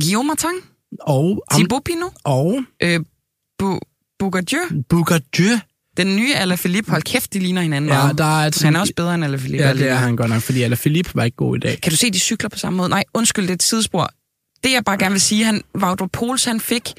Guillaume 0.00 0.26
Martin, 0.26 0.50
Og, 1.00 1.44
Thibaut 1.52 1.82
Pinot, 1.84 2.12
og 2.24 2.58
øh, 2.82 3.00
Bo, 3.58 3.78
Bogadieu, 4.18 4.60
Bugadieu. 4.88 5.58
Den 5.96 6.16
nye 6.16 6.34
Alaphilippe, 6.34 6.90
hold 6.90 7.02
kæft, 7.02 7.32
de 7.32 7.38
ligner 7.38 7.62
hinanden 7.62 7.90
Ja, 7.90 7.96
meget. 8.02 8.18
der 8.18 8.24
er 8.24 8.46
et 8.46 8.62
Han 8.62 8.76
er 8.76 8.80
også 8.80 8.92
bedre 8.96 9.14
end 9.14 9.24
Alaphilippe. 9.24 9.66
Ja, 9.66 9.72
det 9.74 9.88
er 9.88 9.94
han 9.94 10.16
godt 10.16 10.30
nok, 10.30 10.42
fordi 10.42 10.62
Alaphilippe 10.62 11.10
var 11.14 11.24
ikke 11.24 11.36
god 11.36 11.56
i 11.56 11.60
dag. 11.60 11.80
Kan 11.80 11.90
du 11.90 11.96
se, 11.96 12.10
de 12.10 12.18
cykler 12.18 12.48
på 12.48 12.58
samme 12.58 12.76
måde? 12.76 12.88
Nej, 12.88 13.04
undskyld, 13.14 13.44
det 13.44 13.50
er 13.50 13.54
et 13.54 13.62
sidespor. 13.62 14.10
Det 14.64 14.72
jeg 14.72 14.84
bare 14.84 14.98
gerne 14.98 15.12
vil 15.12 15.20
sige, 15.20 15.44
han, 15.44 15.62
Wout 15.78 16.00
Poels, 16.12 16.44
han 16.44 16.60
fik 16.60 16.92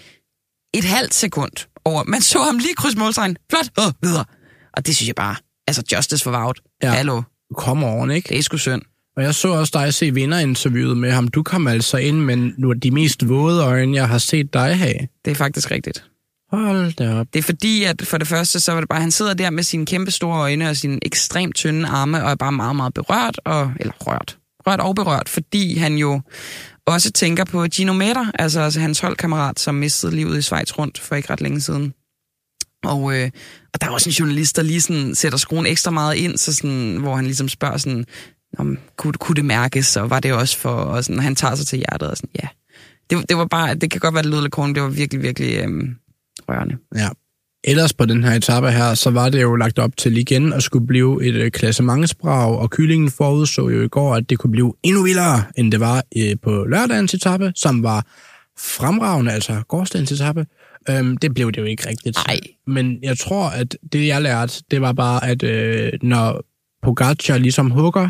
et 0.74 0.84
halvt 0.84 1.14
sekund 1.14 1.52
over. 1.86 2.04
Man 2.04 2.22
så 2.22 2.40
ham 2.40 2.58
lige 2.58 2.74
krydse 2.76 2.98
målstregen. 2.98 3.38
Flot, 3.52 3.70
åh, 3.86 3.92
videre. 4.02 4.26
Og 4.74 4.88
det 4.88 4.96
synes 4.96 5.08
jeg 5.08 5.16
bare, 5.16 5.36
altså 5.68 5.84
justice 5.92 6.24
for 6.24 6.32
Wout. 6.32 6.60
Ja. 6.84 6.88
Ja. 6.88 6.94
Hallo, 6.94 7.22
Kom 7.58 7.84
over, 7.84 8.10
ikke? 8.12 8.30
det 8.30 8.38
er 8.38 8.44
sgu 8.44 8.58
synd. 8.58 8.82
Og 9.18 9.24
jeg 9.24 9.36
så 9.36 9.48
også 9.48 9.72
dig 9.80 9.94
se 9.94 10.14
vinderinterviewet 10.14 10.98
med 10.98 11.12
ham. 11.12 11.28
Du 11.28 11.44
kom 11.44 11.68
altså 11.68 11.98
ind 11.98 12.20
med 12.20 12.38
nu 12.58 12.74
de 12.74 12.92
mest 12.92 13.30
våde 13.30 13.64
øjne, 13.64 13.96
jeg 13.96 14.08
har 14.08 14.18
set 14.18 14.54
dig 14.54 14.78
have. 14.78 15.08
Det 15.26 15.32
er 15.32 15.36
faktisk 15.36 15.72
rigtigt. 15.72 16.04
Hold 16.56 16.94
da 16.94 17.20
op. 17.20 17.28
Det 17.34 17.40
er 17.40 17.44
fordi, 17.44 17.84
at 17.84 18.02
for 18.06 18.18
det 18.18 18.28
første, 18.28 18.60
så 18.60 18.72
var 18.72 18.80
det 18.80 18.90
bare, 18.90 19.02
han 19.02 19.12
sidder 19.12 19.34
der 19.34 19.50
med 19.50 19.64
sine 19.64 19.86
kæmpe 19.86 20.12
store 20.12 20.40
øjne 20.40 20.70
og 20.70 20.78
sine 20.78 21.00
ekstremt 21.02 21.56
tynde 21.56 21.88
arme, 21.88 22.24
og 22.24 22.32
er 22.32 22.36
bare 22.36 22.52
meget, 22.52 22.76
meget 22.76 22.94
berørt, 22.94 23.40
og, 23.46 23.72
eller 23.80 23.94
rørt. 24.00 24.38
Rørt 24.68 24.80
og 24.80 24.96
berørt, 24.96 25.30
fordi 25.30 25.78
han 25.78 25.98
jo 25.98 26.22
også 26.88 27.12
tænker 27.12 27.46
på 27.46 27.64
Gino 27.64 27.94
Meder, 27.94 28.32
altså, 28.40 28.60
altså 28.60 28.80
hans 28.80 29.00
holdkammerat, 29.00 29.60
som 29.60 29.76
mistede 29.76 30.16
livet 30.16 30.38
i 30.38 30.42
Schweiz 30.42 30.78
rundt 30.78 31.00
for 31.00 31.16
ikke 31.16 31.30
ret 31.30 31.42
længe 31.42 31.62
siden. 31.62 31.94
Og, 32.84 33.18
øh, 33.18 33.32
og 33.74 33.82
der 33.82 33.88
er 33.88 33.92
også 33.92 34.10
en 34.10 34.14
journalist, 34.14 34.56
der 34.56 34.64
lige 34.64 34.82
sådan 34.82 35.16
sætter 35.16 35.38
skruen 35.38 35.66
ekstra 35.66 35.92
meget 35.92 36.16
ind, 36.16 36.38
så 36.38 36.54
sådan, 36.54 36.98
hvor 36.98 37.16
han 37.16 37.26
ligesom 37.26 37.50
spørger 37.50 37.78
sådan, 37.78 38.06
om 38.58 38.78
kunne, 38.98 39.14
kunne 39.14 39.36
det 39.36 39.46
mærkes, 39.46 39.98
og 39.98 40.10
var 40.10 40.20
det 40.20 40.34
også 40.34 40.58
for, 40.58 40.70
og 40.70 41.04
sådan, 41.04 41.22
han 41.22 41.36
tager 41.36 41.56
sig 41.56 41.68
til 41.68 41.78
hjertet, 41.78 42.10
og 42.10 42.18
sådan, 42.18 42.30
ja. 42.44 42.48
Det, 43.10 43.30
det 43.30 43.38
var 43.38 43.46
bare, 43.46 43.76
det 43.76 43.92
kan 43.92 44.00
godt 44.00 44.14
være, 44.14 44.24
det 44.24 44.32
lød 44.32 44.42
lidt 44.42 44.52
korn, 44.52 44.76
det 44.76 44.84
var 44.84 44.90
virkelig, 44.90 45.22
virkelig 45.22 45.58
øhm, 45.58 45.96
rørende. 46.50 46.78
Ja. 46.96 47.08
Ellers 47.68 47.94
på 47.94 48.06
den 48.06 48.24
her 48.24 48.32
etape 48.32 48.72
her, 48.72 48.94
så 48.94 49.10
var 49.10 49.30
det 49.30 49.42
jo 49.42 49.56
lagt 49.56 49.80
op 49.80 49.98
til 49.98 50.18
igen 50.18 50.54
at 50.54 50.64
skulle 50.64 50.88
blive 50.88 51.26
et 51.26 51.36
øh, 51.36 51.52
klassementsbrag, 51.52 52.58
og 52.58 52.70
kyllingen 52.70 53.12
forudså 53.12 53.70
jo 53.70 53.82
i 53.82 53.88
går, 53.88 54.16
at 54.16 54.30
det 54.30 54.40
kunne 54.40 54.52
blive 54.52 54.74
endnu 54.84 55.04
vildere, 55.04 55.44
end 55.58 55.72
det 55.72 55.80
var 55.80 56.04
øh, 56.18 56.36
på 56.44 56.66
lørdagens 56.70 57.14
etape, 57.14 57.52
som 57.56 57.84
var 57.84 58.06
fremragende, 58.58 59.32
altså 59.32 59.62
gårdsdagens 59.68 60.12
etape. 60.12 60.46
Øhm, 60.90 61.18
det 61.18 61.34
blev 61.34 61.52
det 61.52 61.62
jo 61.62 61.66
ikke 61.66 61.90
rigtigt. 61.90 62.18
Nej. 62.28 62.40
Men 62.68 63.00
jeg 63.04 63.18
tror, 63.18 63.50
at 63.50 63.78
det 63.94 64.08
jeg 64.08 64.22
lærte, 64.22 64.64
det 64.72 64.82
var 64.82 64.94
bare, 64.94 65.28
at 65.28 65.44
øh, 65.44 65.92
når 66.02 66.42
Pogacar 66.84 67.38
ligesom 67.38 67.72
hugger, 67.72 68.10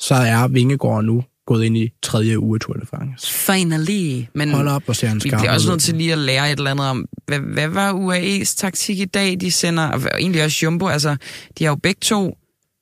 så 0.00 0.14
er 0.14 0.48
Vingegaard 0.48 1.04
nu 1.04 1.24
gået 1.46 1.64
ind 1.64 1.76
i 1.76 1.92
tredje 2.02 2.38
uge 2.38 2.56
af 2.56 2.60
Tour 2.60 2.74
de 2.74 2.86
France. 2.86 3.32
Finally. 3.32 4.24
Men 4.34 4.50
Hold 4.50 4.68
op, 4.68 4.82
og 4.86 4.96
ser 4.96 5.08
han 5.08 5.20
vi 5.24 5.28
bliver 5.28 5.52
også 5.52 5.70
nødt 5.70 5.82
til 5.82 5.94
lige 5.94 6.12
at 6.12 6.18
lære 6.18 6.52
et 6.52 6.58
eller 6.58 6.70
andet 6.70 6.86
om, 6.86 7.06
hvad, 7.26 7.38
hvad 7.38 7.68
var 7.68 7.92
UAE's 7.92 8.56
taktik 8.56 8.98
i 8.98 9.04
dag? 9.04 9.40
De 9.40 9.50
sender, 9.50 9.88
og 9.88 10.00
egentlig 10.20 10.44
også 10.44 10.58
Jumbo, 10.62 10.88
altså, 10.88 11.16
de 11.58 11.64
har 11.64 11.70
jo 11.70 11.76
begge 11.76 11.98
to 12.00 12.36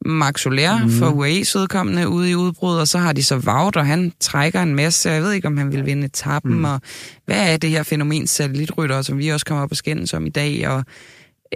Max 0.04 0.40
Soler 0.40 0.84
mm. 0.84 0.90
for 0.90 1.06
UAE's 1.06 1.58
vedkommende 1.58 2.08
ude 2.08 2.30
i 2.30 2.34
udbrud, 2.34 2.76
og 2.76 2.88
så 2.88 2.98
har 2.98 3.12
de 3.12 3.22
så 3.22 3.36
Vaut, 3.36 3.76
og 3.76 3.86
han 3.86 4.12
trækker 4.20 4.62
en 4.62 4.74
masse. 4.74 5.10
Jeg 5.10 5.22
ved 5.22 5.32
ikke, 5.32 5.48
om 5.48 5.56
han 5.56 5.72
vil 5.72 5.86
vinde 5.86 6.04
etappen, 6.04 6.54
mm. 6.54 6.64
og 6.64 6.80
hvad 7.26 7.52
er 7.52 7.56
det 7.56 7.70
her 7.70 7.82
fænomen 7.82 8.26
satellitrytter, 8.26 9.02
som 9.02 9.18
vi 9.18 9.28
også 9.28 9.46
kommer 9.46 9.64
op 9.64 9.70
og 9.70 9.76
skændes 9.76 10.14
om 10.14 10.26
i 10.26 10.30
dag, 10.30 10.68
og 10.68 10.84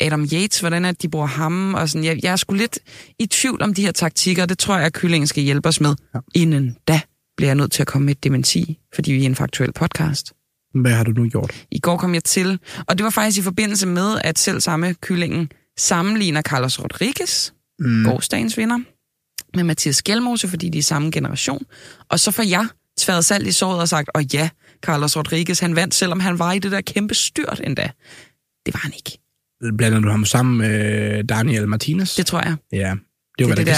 Adam 0.00 0.22
Yates, 0.32 0.60
hvordan 0.60 0.84
er 0.84 0.90
det, 0.90 1.02
de 1.02 1.08
bruger 1.08 1.26
ham, 1.26 1.74
og 1.74 1.88
sådan. 1.88 2.04
Jeg, 2.04 2.24
jeg 2.24 2.32
er 2.32 2.36
sgu 2.36 2.54
lidt 2.54 2.78
i 3.18 3.26
tvivl 3.26 3.62
om 3.62 3.74
de 3.74 3.82
her 3.82 3.92
taktikker, 3.92 4.46
det 4.46 4.58
tror 4.58 4.76
jeg, 4.76 4.86
at 4.86 4.92
kyllingen 4.92 5.26
skal 5.26 5.42
hjælpe 5.42 5.68
os 5.68 5.80
med. 5.80 5.94
Ja. 6.14 6.20
Inden 6.34 6.76
da 6.88 7.00
bliver 7.36 7.48
jeg 7.48 7.56
nødt 7.56 7.72
til 7.72 7.82
at 7.82 7.86
komme 7.86 8.06
med 8.06 8.14
et 8.14 8.24
dementi, 8.24 8.78
fordi 8.94 9.12
vi 9.12 9.22
er 9.22 9.26
en 9.26 9.34
faktuel 9.34 9.72
podcast. 9.72 10.32
Hvad 10.74 10.92
har 10.92 11.04
du 11.04 11.10
nu 11.10 11.28
gjort? 11.28 11.66
I 11.70 11.78
går 11.78 11.96
kom 11.96 12.14
jeg 12.14 12.24
til, 12.24 12.58
og 12.86 12.98
det 12.98 13.04
var 13.04 13.10
faktisk 13.10 13.38
i 13.38 13.42
forbindelse 13.42 13.86
med, 13.86 14.18
at 14.24 14.38
selv 14.38 14.60
samme 14.60 14.94
kyllingen 14.94 15.48
sammenligner 15.78 16.42
Carlos 16.42 16.82
Rodriguez, 16.82 17.50
mm. 17.78 18.04
gårdsdagens 18.04 18.58
vinder, 18.58 18.78
med 19.56 19.64
Mathias 19.64 20.02
Gjelmose, 20.02 20.48
fordi 20.48 20.68
de 20.68 20.78
er 20.78 20.82
samme 20.82 21.10
generation. 21.10 21.64
Og 22.08 22.20
så 22.20 22.30
får 22.30 22.42
jeg 22.42 22.68
tværet 22.98 23.24
salt 23.24 23.46
i 23.46 23.52
såret 23.52 23.80
og 23.80 23.88
sagt, 23.88 24.10
og 24.14 24.22
ja, 24.34 24.48
Carlos 24.82 25.16
Rodriguez, 25.16 25.60
han 25.60 25.76
vandt, 25.76 25.94
selvom 25.94 26.20
han 26.20 26.38
var 26.38 26.52
i 26.52 26.58
det 26.58 26.72
der 26.72 26.80
kæmpe 26.80 27.14
styrt 27.14 27.60
endda. 27.64 27.90
Det 28.66 28.74
var 28.74 28.80
han 28.80 28.92
ikke. 28.96 29.18
Blander 29.78 30.00
du 30.00 30.08
ham 30.08 30.24
sammen 30.24 30.58
med 30.58 31.24
Daniel 31.24 31.68
Martinez? 31.68 32.16
Det 32.16 32.26
tror 32.26 32.40
jeg. 32.40 32.56
Ja, 32.72 32.94
det 33.38 33.48
var, 33.48 33.54
det, 33.54 33.58
det 33.58 33.66
der. 33.66 33.72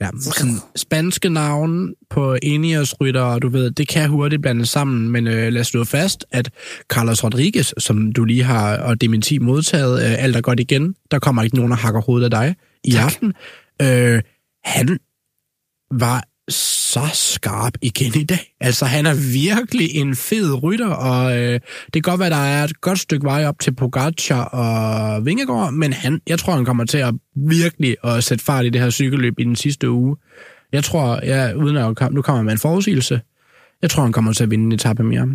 Ja, 0.00 0.10
sådan 0.20 0.54
spanske 0.76 1.28
navn 1.28 1.94
på 2.10 2.36
Ineos-rytter, 2.42 3.22
og 3.22 3.42
du 3.42 3.48
ved, 3.48 3.70
det 3.70 3.88
kan 3.88 4.08
hurtigt 4.08 4.42
blande 4.42 4.66
sammen, 4.66 5.10
men 5.10 5.26
øh, 5.26 5.52
lad 5.52 5.60
os 5.60 5.66
slå 5.66 5.84
fast, 5.84 6.24
at 6.30 6.50
Carlos 6.88 7.24
Rodriguez, 7.24 7.72
som 7.78 8.12
du 8.12 8.24
lige 8.24 8.42
har 8.42 8.78
og 8.78 9.00
dementi 9.00 9.38
modtaget, 9.38 10.02
øh, 10.02 10.24
alt 10.24 10.36
er 10.36 10.40
godt 10.40 10.60
igen, 10.60 10.94
der 11.10 11.18
kommer 11.18 11.42
ikke 11.42 11.56
nogen, 11.56 11.70
der 11.70 11.76
hakker 11.76 12.00
hovedet 12.00 12.24
af 12.24 12.30
dig 12.30 12.56
i 12.84 12.90
tak. 12.90 13.04
aften. 13.04 13.34
Øh, 13.82 14.22
han 14.64 14.98
var 15.90 16.24
så 16.54 17.10
skarp 17.12 17.72
igen 17.82 18.20
i 18.20 18.24
dag. 18.24 18.54
Altså, 18.60 18.84
han 18.84 19.06
er 19.06 19.14
virkelig 19.32 19.94
en 19.94 20.16
fed 20.16 20.62
rytter, 20.62 20.88
og 20.88 21.38
øh, 21.38 21.60
det 21.84 21.92
kan 21.92 22.02
godt 22.02 22.20
være, 22.20 22.30
der 22.30 22.36
er 22.36 22.64
et 22.64 22.80
godt 22.80 22.98
stykke 22.98 23.24
vej 23.24 23.46
op 23.46 23.58
til 23.60 23.74
Pogacar 23.74 24.44
og 24.44 25.26
Vingegaard, 25.26 25.72
men 25.72 25.92
han, 25.92 26.20
jeg 26.26 26.38
tror, 26.38 26.52
han 26.52 26.64
kommer 26.64 26.84
til 26.84 26.98
at 26.98 27.14
virkelig 27.36 27.96
at 28.04 28.24
sætte 28.24 28.44
fart 28.44 28.64
i 28.64 28.68
det 28.68 28.80
her 28.80 28.90
cykelløb 28.90 29.34
i 29.38 29.44
den 29.44 29.56
sidste 29.56 29.90
uge. 29.90 30.16
Jeg 30.72 30.84
tror, 30.84 31.20
ja, 31.22 31.52
uden 31.52 31.76
at 31.76 32.12
nu 32.12 32.22
kommer 32.22 32.42
med 32.42 32.52
en 32.52 32.58
forudsigelse, 32.58 33.20
jeg 33.82 33.90
tror, 33.90 34.02
han 34.02 34.12
kommer 34.12 34.32
til 34.32 34.44
at 34.44 34.50
vinde 34.50 34.64
en 34.64 34.72
etape 34.72 35.02
mere. 35.02 35.28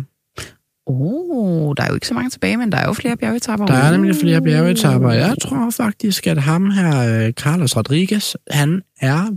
Oh, 0.86 1.74
der 1.76 1.82
er 1.82 1.88
jo 1.88 1.94
ikke 1.94 2.08
så 2.08 2.14
mange 2.14 2.30
tilbage, 2.30 2.56
men 2.56 2.72
der 2.72 2.78
er 2.78 2.86
jo 2.86 2.92
flere 2.92 3.16
bjergetapper. 3.16 3.66
Der 3.66 3.74
er 3.74 3.90
nemlig 3.90 4.16
flere 4.16 4.42
bjergetapper. 4.42 5.12
Jeg 5.12 5.34
tror 5.42 5.70
faktisk, 5.70 6.26
at 6.26 6.42
ham 6.42 6.70
her, 6.70 7.26
øh, 7.26 7.32
Carlos 7.32 7.76
Rodriguez, 7.76 8.34
han 8.50 8.82
er 9.00 9.36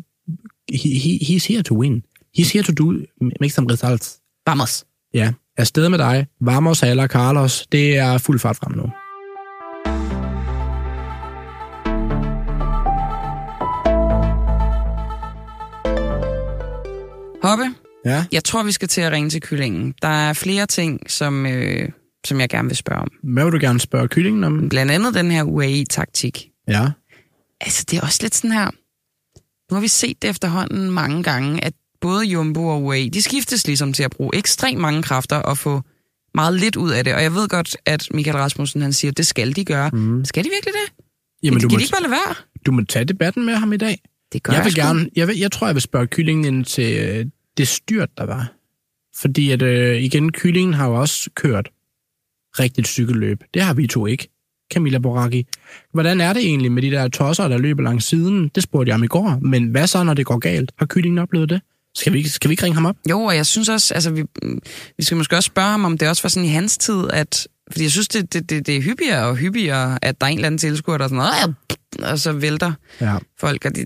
he, 0.74 0.90
he, 1.00 1.18
he's 1.18 1.46
here 1.46 1.64
to 1.64 1.76
win. 1.76 2.04
He's 2.38 2.54
here 2.54 2.64
to 2.64 2.72
do, 2.72 3.06
make 3.40 3.50
some 3.50 3.68
results. 3.72 4.20
Vamos. 4.48 4.86
Ja, 5.14 5.34
afsted 5.58 5.90
med 5.90 6.00
dig. 6.00 6.28
Vamos, 6.42 6.84
eller 6.84 7.08
Carlos. 7.08 7.68
Det 7.72 7.98
er 7.98 8.18
fuld 8.18 8.40
fart 8.40 8.58
frem 8.58 8.72
nu. 8.78 8.90
Hoppe, 17.44 17.64
ja? 18.06 18.26
jeg 18.32 18.44
tror, 18.44 18.64
vi 18.64 18.72
skal 18.72 18.88
til 18.88 19.02
at 19.02 19.12
ringe 19.12 19.30
til 19.30 19.42
kyllingen. 19.42 19.94
Der 20.02 20.08
er 20.08 20.34
flere 20.34 20.66
ting, 20.66 21.12
som, 21.12 21.46
øh, 21.46 21.90
som 22.26 22.40
jeg 22.40 22.50
gerne 22.50 22.68
vil 22.68 22.78
spørge 22.78 23.02
om. 23.02 23.12
Hvad 23.24 23.44
vil 23.44 23.54
du 23.54 23.58
gerne 23.62 23.80
spørge 23.80 24.08
kyllingen 24.08 24.44
om? 24.44 24.70
Blandt 24.70 24.92
andet 24.92 25.14
den 25.14 25.32
her 25.32 25.44
UAE-taktik. 25.44 26.50
Ja. 26.68 26.86
Altså, 27.62 27.86
det 27.92 27.98
er 27.98 28.02
også 28.02 28.20
lidt 28.22 28.36
sådan 28.36 28.52
her... 28.52 28.72
Nu 29.72 29.76
har 29.76 29.82
vi 29.82 29.88
set 29.88 30.22
det 30.22 30.30
efterhånden 30.30 30.92
mange 30.92 31.24
gange, 31.24 31.66
at 31.66 31.74
både 32.02 32.26
Jumbo 32.26 32.68
og 32.68 32.84
UAE, 32.84 33.10
de 33.10 33.22
skiftes 33.22 33.68
ligesom 33.68 33.94
til 33.94 34.04
at 34.04 34.12
bruge 34.12 34.36
ekstremt 34.36 34.80
mange 34.80 35.04
kræfter 35.04 35.36
og 35.36 35.58
få 35.58 35.82
meget 36.36 36.60
lidt 36.60 36.76
ud 36.76 36.92
af 36.92 37.04
det. 37.04 37.14
Og 37.14 37.24
jeg 37.24 37.34
ved 37.34 37.48
godt, 37.48 37.78
at 37.86 38.08
Michael 38.14 38.38
Rasmussen 38.38 38.82
han 38.82 38.94
siger, 38.94 39.12
at 39.12 39.18
det 39.18 39.28
skal 39.28 39.56
de 39.56 39.66
gøre. 39.66 39.90
Mm. 39.90 40.26
Skal 40.26 40.44
de 40.44 40.50
virkelig 40.50 40.74
det? 40.74 41.06
Jamen, 41.44 41.60
kan, 41.60 41.70
du 41.70 41.70
kan 41.70 41.80
de 41.80 41.84
ikke 41.84 41.92
bare 41.92 42.02
lade 42.02 42.12
være? 42.12 42.36
Du 42.66 42.72
må 42.72 42.84
tage 42.84 43.06
debatten 43.06 43.46
med 43.46 43.56
ham 43.56 43.74
i 43.74 43.78
dag. 43.78 44.02
Det 44.34 44.44
gør 44.44 44.54
jeg, 44.54 44.66
vil 44.66 44.74
jeg 44.76 44.86
gerne, 44.86 45.10
jeg, 45.16 45.28
vil, 45.28 45.38
jeg 45.38 45.52
tror, 45.52 45.68
jeg 45.68 45.76
vil 45.76 45.82
spørge 45.82 46.08
kyllingen 46.08 46.46
ind 46.46 46.66
til 46.66 46.98
øh, 46.98 47.26
det 47.58 47.68
styrt, 47.68 48.10
der 48.18 48.26
var. 48.26 48.54
Fordi 49.16 49.52
at, 49.52 49.62
øh, 49.62 50.04
igen, 50.04 50.32
kyllingen 50.32 50.74
har 50.74 50.88
jo 50.88 51.00
også 51.00 51.30
kørt 51.36 51.70
rigtigt 52.60 52.88
cykelløb. 52.88 53.44
Det 53.54 53.62
har 53.62 53.74
vi 53.74 53.88
to 53.88 54.06
ikke. 54.06 54.30
Camilla 54.74 55.00
Boracchi. 55.00 55.46
Hvordan 55.94 56.22
er 56.22 56.34
det 56.34 56.46
egentlig 56.46 56.72
med 56.72 56.82
de 56.82 56.92
der 56.92 57.08
tosser, 57.08 57.48
der 57.48 57.58
løber 57.58 57.84
langs 57.84 58.06
siden? 58.06 58.52
Det 58.56 58.64
spurgte 58.64 58.90
jeg 58.90 58.96
om 58.96 59.04
i 59.04 59.08
går. 59.08 59.40
Men 59.42 59.68
hvad 59.68 59.88
så, 59.88 60.04
når 60.04 60.14
det 60.14 60.26
går 60.26 60.38
galt? 60.38 60.72
Har 60.80 60.86
kyllingen 60.86 61.18
oplevet 61.18 61.50
det? 61.50 61.62
Skal 61.96 62.14
vi, 62.14 62.28
skal 62.28 62.50
vi 62.50 62.54
ikke 62.54 62.64
ringe 62.64 62.76
ham 62.76 62.86
op? 62.86 62.96
Jo, 63.10 63.22
og 63.22 63.36
jeg 63.36 63.46
synes 63.46 63.70
også, 63.70 63.94
altså 63.94 64.12
vi, 64.12 64.24
vi 64.98 65.04
skal 65.04 65.18
måske 65.18 65.36
også 65.36 65.48
spørge 65.48 65.70
ham, 65.70 65.86
om 65.86 65.98
det 65.98 66.10
også 66.10 66.24
var 66.24 66.30
sådan 66.30 66.50
i 66.50 66.52
hans 66.52 66.78
tid, 66.78 67.04
at, 67.14 67.48
fordi 67.72 67.84
jeg 67.84 67.92
synes, 67.92 68.08
det, 68.08 68.34
det, 68.34 68.50
det, 68.50 68.68
det 68.68 68.78
er 68.78 68.82
hyppigere 68.82 69.26
og 69.26 69.36
hyppigere, 69.36 70.00
at 70.02 70.22
der 70.22 70.28
er 70.28 70.32
en 70.32 70.38
eller 70.38 70.48
anden 70.48 70.58
tilskuer, 70.58 70.98
der 70.98 71.06
er 71.06 71.10
sådan, 71.10 71.56
og 72.12 72.20
så 72.20 72.32
vælter 72.32 72.74
ja. 73.02 73.18
folk. 73.40 73.66
Og 73.66 73.76
de, 73.76 73.86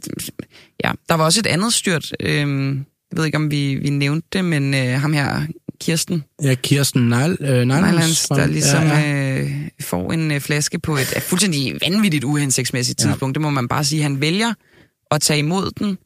ja, 0.83 0.91
der 1.09 1.15
var 1.15 1.23
også 1.23 1.39
et 1.39 1.47
andet 1.47 1.73
styrt, 1.73 2.11
øhm, 2.19 2.85
jeg 3.11 3.17
ved 3.17 3.25
ikke, 3.25 3.37
om 3.37 3.51
vi, 3.51 3.75
vi 3.75 3.89
nævnte 3.89 4.27
det, 4.33 4.45
men 4.45 4.73
øh, 4.73 5.01
ham 5.01 5.13
her, 5.13 5.47
Kirsten. 5.83 6.23
Ja, 6.43 6.55
Kirsten 6.55 7.09
Neil, 7.09 7.37
øh, 7.39 7.65
Nejlands, 7.65 8.27
der 8.27 8.47
ligesom 8.47 8.83
ja, 8.83 8.99
ja. 8.99 9.41
Øh, 9.41 9.51
får 9.81 10.13
en 10.13 10.31
øh, 10.31 10.41
flaske 10.41 10.79
på 10.79 10.97
et 10.97 11.07
fuldstændig 11.21 11.77
vanvittigt 11.81 12.23
uhensigtsmæssigt 12.23 12.99
tidspunkt. 12.99 13.33
Ja. 13.33 13.39
Det 13.39 13.41
må 13.41 13.49
man 13.49 13.67
bare 13.67 13.83
sige. 13.83 14.03
Han 14.03 14.21
vælger 14.21 14.53
at 15.11 15.21
tage 15.21 15.39
imod 15.39 15.71
den 15.79 15.97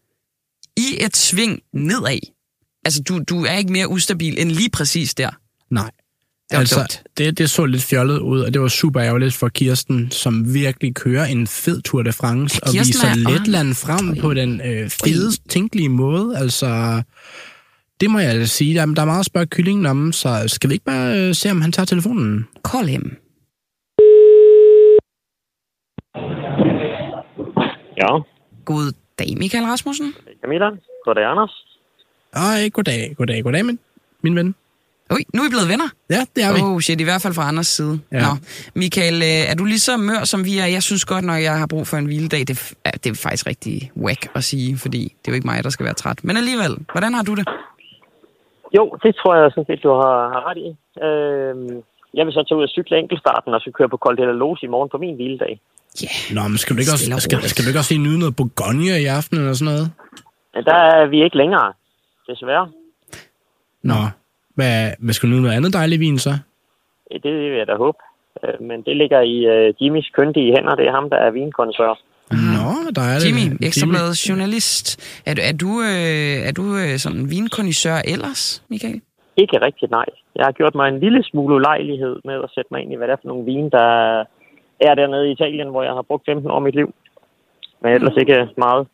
i 0.78 0.98
et 1.00 1.18
sving 1.18 1.60
nedad. 1.74 2.20
Altså, 2.86 3.02
du, 3.04 3.20
du 3.30 3.46
er 3.46 3.54
ikke 3.54 3.72
mere 3.72 3.90
ustabil 3.90 4.42
end 4.42 4.52
lige 4.52 4.70
præcis 4.70 5.16
der. 5.16 5.30
Nej. 5.72 5.92
Det, 6.52 6.58
altså, 6.58 7.00
det, 7.18 7.38
det 7.38 7.50
så 7.50 7.66
lidt 7.66 7.84
fjollet 7.84 8.20
ud, 8.20 8.40
og 8.40 8.54
det 8.54 8.62
var 8.62 8.68
super 8.68 9.02
ærgerligt 9.02 9.34
for 9.34 9.50
Kirsten, 9.50 10.12
som 10.12 10.54
virkelig 10.54 10.96
kører 10.96 11.26
en 11.26 11.48
fed 11.48 11.82
Tour 11.82 12.04
de 12.04 12.14
France, 12.14 12.60
ja, 12.66 12.70
og 12.70 12.88
viser 12.88 13.16
Letland 13.16 13.74
frem 13.74 14.16
på 14.16 14.34
den 14.34 14.62
øh, 14.62 14.90
fedest 14.90 15.42
tænkelige 15.50 15.90
måde. 15.90 16.38
Altså, 16.38 17.02
det 18.02 18.10
må 18.10 18.20
jeg 18.20 18.30
altså 18.30 18.56
sige. 18.56 18.76
Der, 18.80 18.86
der 18.86 19.02
er 19.02 19.06
meget 19.06 19.20
at 19.20 19.26
spørge 19.26 19.46
kyllingen 19.46 19.86
om, 19.86 20.12
så 20.12 20.44
skal 20.48 20.70
vi 20.70 20.74
ikke 20.74 20.86
bare 20.86 21.20
øh, 21.20 21.36
se, 21.36 21.52
om 21.52 21.62
han 21.62 21.72
tager 21.72 21.86
telefonen? 21.86 22.48
Call 22.68 22.88
him. 22.88 23.18
Ja. 27.98 28.12
God 28.66 28.92
dag, 29.20 29.38
Michael 29.38 29.66
Rasmussen. 29.66 30.14
Camilla. 30.42 30.70
Goddag, 31.06 31.26
Anders. 31.26 31.66
Ej, 32.34 32.70
goddag, 32.70 33.16
goddag, 33.18 33.44
goddag, 33.44 33.66
min, 33.66 33.80
min 34.24 34.36
ven. 34.36 34.56
Ui, 35.12 35.26
nu 35.34 35.42
er 35.42 35.44
vi 35.46 35.50
blevet 35.50 35.70
venner. 35.70 35.90
Ja, 36.10 36.26
det 36.36 36.44
er 36.44 36.54
vi. 36.54 36.62
Oh 36.62 36.82
shit, 36.82 37.02
i 37.02 37.04
hvert 37.04 37.22
fald 37.22 37.34
fra 37.34 37.48
Anders 37.48 37.68
side. 37.68 38.00
Ja. 38.12 38.20
Nå, 38.20 38.38
Michael, 38.74 39.22
øh, 39.22 39.52
er 39.52 39.56
du 39.56 39.66
lige 39.66 39.80
så 39.80 39.98
mør, 39.98 40.24
som 40.24 40.46
vi 40.46 40.58
er? 40.58 40.66
Jeg 40.66 40.84
synes 40.84 41.06
godt, 41.06 41.26
når 41.26 41.34
jeg 41.34 41.58
har 41.58 41.68
brug 41.68 41.88
for 41.88 41.98
en 41.98 42.06
hviledag, 42.06 42.40
det, 42.40 42.74
er, 42.86 42.92
det 42.92 43.10
er 43.10 43.16
faktisk 43.16 43.48
rigtig 43.48 43.92
whack 43.98 44.32
at 44.36 44.44
sige, 44.44 44.78
fordi 44.78 45.04
det 45.04 45.28
er 45.28 45.32
jo 45.32 45.34
ikke 45.34 45.48
mig, 45.48 45.64
der 45.64 45.70
skal 45.70 45.84
være 45.86 45.94
træt. 45.94 46.24
Men 46.24 46.38
alligevel, 46.38 46.78
hvordan 46.92 47.14
har 47.14 47.24
du 47.24 47.36
det? 47.36 47.48
Jo, 48.76 48.98
det 49.04 49.16
tror 49.16 49.36
jeg 49.36 49.52
sådan 49.52 49.66
set, 49.66 49.84
du 49.84 49.90
har, 49.90 50.18
har 50.34 50.42
ret 50.50 50.60
i. 50.68 50.70
Øh, 51.06 51.84
jeg 52.14 52.26
vil 52.26 52.34
så 52.34 52.44
tage 52.44 52.58
ud 52.58 52.64
og 52.64 52.70
cykle 52.70 52.98
enkeltstarten, 52.98 53.54
og 53.54 53.62
så 53.62 53.72
køre 53.72 53.90
på 53.90 53.98
Col 53.98 54.18
de 54.18 54.26
la 54.26 54.32
Loge 54.32 54.58
i 54.64 54.68
morgen 54.68 54.90
på 54.90 54.98
min 54.98 55.16
hviledag. 55.16 55.60
Ja. 56.04 56.08
Yeah. 56.08 56.36
Nå, 56.36 56.48
men 56.48 56.58
skal 56.58 56.76
du 56.76 56.80
ikke 56.80 56.96
også, 56.96 57.06
skal, 57.26 57.38
skal 57.52 57.64
du 57.64 57.70
ikke 57.70 57.80
også 57.80 57.94
lige 57.94 58.06
nyde 58.08 58.20
noget 58.20 58.36
Bourgogne 58.36 59.02
i 59.06 59.06
aften 59.18 59.38
eller 59.38 59.54
sådan 59.54 59.74
noget? 59.74 59.88
Ja, 60.56 60.62
der 60.62 60.78
er 60.96 61.06
vi 61.06 61.24
ikke 61.24 61.38
længere, 61.38 61.74
desværre. 62.28 62.68
Nå, 63.84 64.00
hvad, 64.58 64.92
hvad 65.00 65.14
skal 65.14 65.28
du 65.28 65.32
nyde 65.32 65.42
noget 65.42 65.56
andet 65.56 65.74
dejligt 65.74 66.00
vin 66.00 66.20
så? 66.20 66.34
Det 67.24 67.32
vil 67.34 67.58
jeg 67.58 67.68
da 67.68 67.76
håbe. 67.76 67.98
Øh, 68.44 68.62
men 68.62 68.82
det 68.82 68.98
ligger 68.98 69.22
i 69.22 69.36
uh, 69.54 69.82
Jimmys 69.82 70.10
køndige 70.18 70.54
hænder. 70.56 70.76
Det 70.76 70.88
er 70.88 70.92
ham, 70.92 71.10
der 71.10 71.18
er 71.18 71.32
vinkondensør. 71.32 72.00
Nå, 72.32 72.70
der 72.96 73.02
er 73.02 73.20
det. 73.20 73.26
Jimmy, 73.28 73.66
Ekstrabladet 73.68 74.30
journalist. 74.30 74.86
Er, 75.26 75.34
du, 75.34 75.42
er 75.42 75.52
du, 75.52 75.82
øh, 75.82 76.48
er 76.48 76.52
du 76.52 76.78
øh, 76.78 76.98
sådan 76.98 77.30
vinkondisør 77.30 77.98
ellers, 78.14 78.64
Michael? 78.70 79.02
Ikke 79.38 79.62
rigtigt, 79.62 79.92
nej. 79.92 80.06
Jeg 80.36 80.46
har 80.46 80.52
gjort 80.52 80.76
mig 80.76 80.88
en 80.88 81.00
lille 81.00 81.24
smule 81.24 81.56
ulejlighed 81.56 82.16
med 82.26 82.34
at 82.34 82.50
sætte 82.56 82.70
mig 82.72 82.82
ind 82.82 82.94
i, 82.94 82.96
hvad 82.96 83.08
det 83.08 83.14
er 83.14 83.22
for 83.22 83.28
nogle 83.28 83.46
vine, 83.46 83.70
der 83.70 83.88
er 84.88 84.96
dernede 84.96 85.30
i 85.30 85.32
Italien, 85.32 85.70
hvor 85.70 85.84
jeg 85.84 85.94
har 85.94 86.02
brugt 86.02 86.26
15 86.26 86.52
år 86.52 86.56
af 86.56 86.62
mit 86.62 86.76
liv. 86.76 86.94
Men 87.82 87.94
ellers 87.94 88.16
mm. 88.16 88.20
ikke 88.20 88.48
meget. 88.58 88.88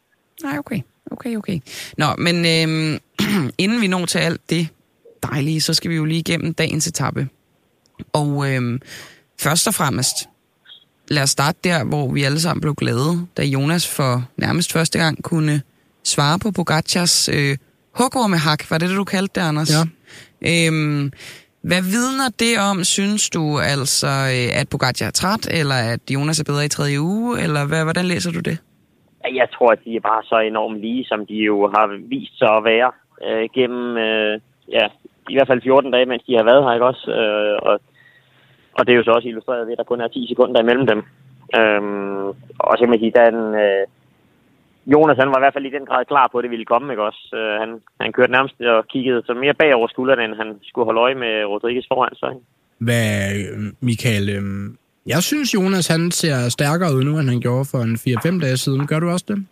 Nej, 0.43 0.57
okay. 0.57 0.81
Okay, 1.11 1.37
okay. 1.37 1.59
Nå, 1.97 2.05
men 2.17 2.35
øh, 2.35 2.99
inden 3.63 3.81
vi 3.81 3.87
når 3.87 4.05
til 4.05 4.19
alt 4.19 4.41
det 4.49 4.67
dejlige, 5.31 5.61
så 5.61 5.73
skal 5.73 5.91
vi 5.91 5.95
jo 5.95 6.05
lige 6.05 6.19
igennem 6.19 6.53
dagens 6.53 6.87
etape. 6.87 7.27
Og 8.13 8.29
øh, 8.49 8.79
først 9.41 9.67
og 9.67 9.73
fremmest, 9.73 10.29
lad 11.07 11.23
os 11.23 11.29
starte 11.29 11.59
der, 11.63 11.85
hvor 11.85 12.13
vi 12.13 12.23
alle 12.23 12.39
sammen 12.39 12.61
blev 12.61 12.75
glade, 12.75 13.27
da 13.37 13.43
Jonas 13.43 13.95
for 13.97 14.23
nærmest 14.37 14.73
første 14.73 14.99
gang 14.99 15.23
kunne 15.23 15.61
svare 16.03 16.39
på 16.39 16.51
Pogacars 16.51 17.29
øh, 17.29 17.57
hak. 18.45 18.71
Var 18.71 18.77
det 18.77 18.89
det, 18.89 18.97
du 18.97 19.03
kaldte 19.03 19.39
det, 19.39 19.47
Anders? 19.47 19.71
Ja. 19.77 19.83
Øhm, 20.51 21.11
hvad 21.69 21.83
vidner 21.95 22.29
det 22.43 22.53
om, 22.71 22.77
synes 22.83 23.29
du, 23.29 23.43
altså, 23.73 24.11
øh, 24.35 24.59
at 24.59 24.67
Pogacar 24.71 25.07
er 25.07 25.15
træt, 25.21 25.43
eller 25.59 25.77
at 25.93 26.03
Jonas 26.15 26.39
er 26.39 26.47
bedre 26.51 26.65
i 26.65 26.75
tredje 26.75 27.01
uge, 27.01 27.41
eller 27.43 27.61
hvad, 27.67 27.83
hvordan 27.83 28.05
læser 28.05 28.31
du 28.31 28.41
det? 28.49 28.57
Jeg 29.41 29.47
tror, 29.55 29.69
at 29.71 29.79
de 29.85 29.95
er 29.95 30.05
bare 30.11 30.23
så 30.23 30.37
enormt 30.39 30.79
lige, 30.85 31.03
som 31.05 31.25
de 31.25 31.35
jo 31.51 31.55
har 31.75 31.85
vist 32.09 32.37
sig 32.37 32.51
at 32.57 32.63
være 32.63 32.91
øh, 33.27 33.49
gennem, 33.55 33.97
øh, 33.97 34.39
ja, 34.77 34.85
i 35.29 35.35
hvert 35.35 35.47
fald 35.47 35.61
14 35.61 35.91
dage, 35.91 36.05
mens 36.05 36.23
de 36.27 36.37
har 36.39 36.43
været 36.43 36.63
her, 36.63 36.73
ikke 36.73 36.85
også? 36.91 37.05
Øh, 37.11 37.57
og, 37.67 37.75
og 38.77 38.81
det 38.85 38.91
er 38.91 38.97
jo 38.97 39.03
så 39.03 39.11
også 39.11 39.27
illustreret 39.27 39.65
ved, 39.65 39.73
at 39.73 39.77
der 39.77 39.91
kun 39.91 40.01
er 40.01 40.07
10 40.07 40.27
sekunder 40.27 40.61
imellem 40.61 40.87
dem. 40.87 40.99
Øhm, 41.59 42.27
og 42.59 42.73
så 42.77 42.85
man 42.89 42.99
sige, 42.99 43.13
den, 43.21 43.37
øh, 43.63 43.83
Jonas 44.93 45.17
han 45.17 45.31
var 45.31 45.37
i 45.39 45.43
hvert 45.43 45.53
fald 45.53 45.65
i 45.65 45.75
den 45.77 45.85
grad 45.85 46.05
klar 46.05 46.29
på, 46.31 46.37
at 46.37 46.43
det 46.43 46.51
ville 46.51 46.65
komme, 46.65 46.93
ikke 46.93 47.03
også? 47.09 47.23
Øh, 47.39 47.53
han, 47.61 47.69
han 48.01 48.13
kørte 48.13 48.31
nærmest 48.31 48.55
og 48.61 48.87
kiggede 48.93 49.21
så 49.25 49.33
mere 49.33 49.53
bag 49.53 49.75
over 49.75 49.87
skuldrene, 49.87 50.23
end 50.25 50.35
han 50.41 50.49
skulle 50.63 50.85
holde 50.85 51.01
øje 51.01 51.15
med 51.15 51.33
Rodriguez 51.51 51.85
foran 51.91 52.15
sig. 52.15 52.33
Hvad, 52.77 53.09
Michael, 53.79 54.29
øh, 54.29 54.43
jeg 55.05 55.23
synes, 55.23 55.53
Jonas 55.53 55.87
han 55.87 56.11
ser 56.11 56.49
stærkere 56.49 56.95
ud 56.95 57.03
nu, 57.03 57.19
end 57.19 57.29
han 57.29 57.39
gjorde 57.39 57.65
for 57.71 57.77
en 57.77 57.95
4-5 57.95 58.39
dage 58.41 58.57
siden. 58.57 58.87
Gør 58.87 58.99
du 58.99 59.09
også 59.09 59.25
det? 59.27 59.45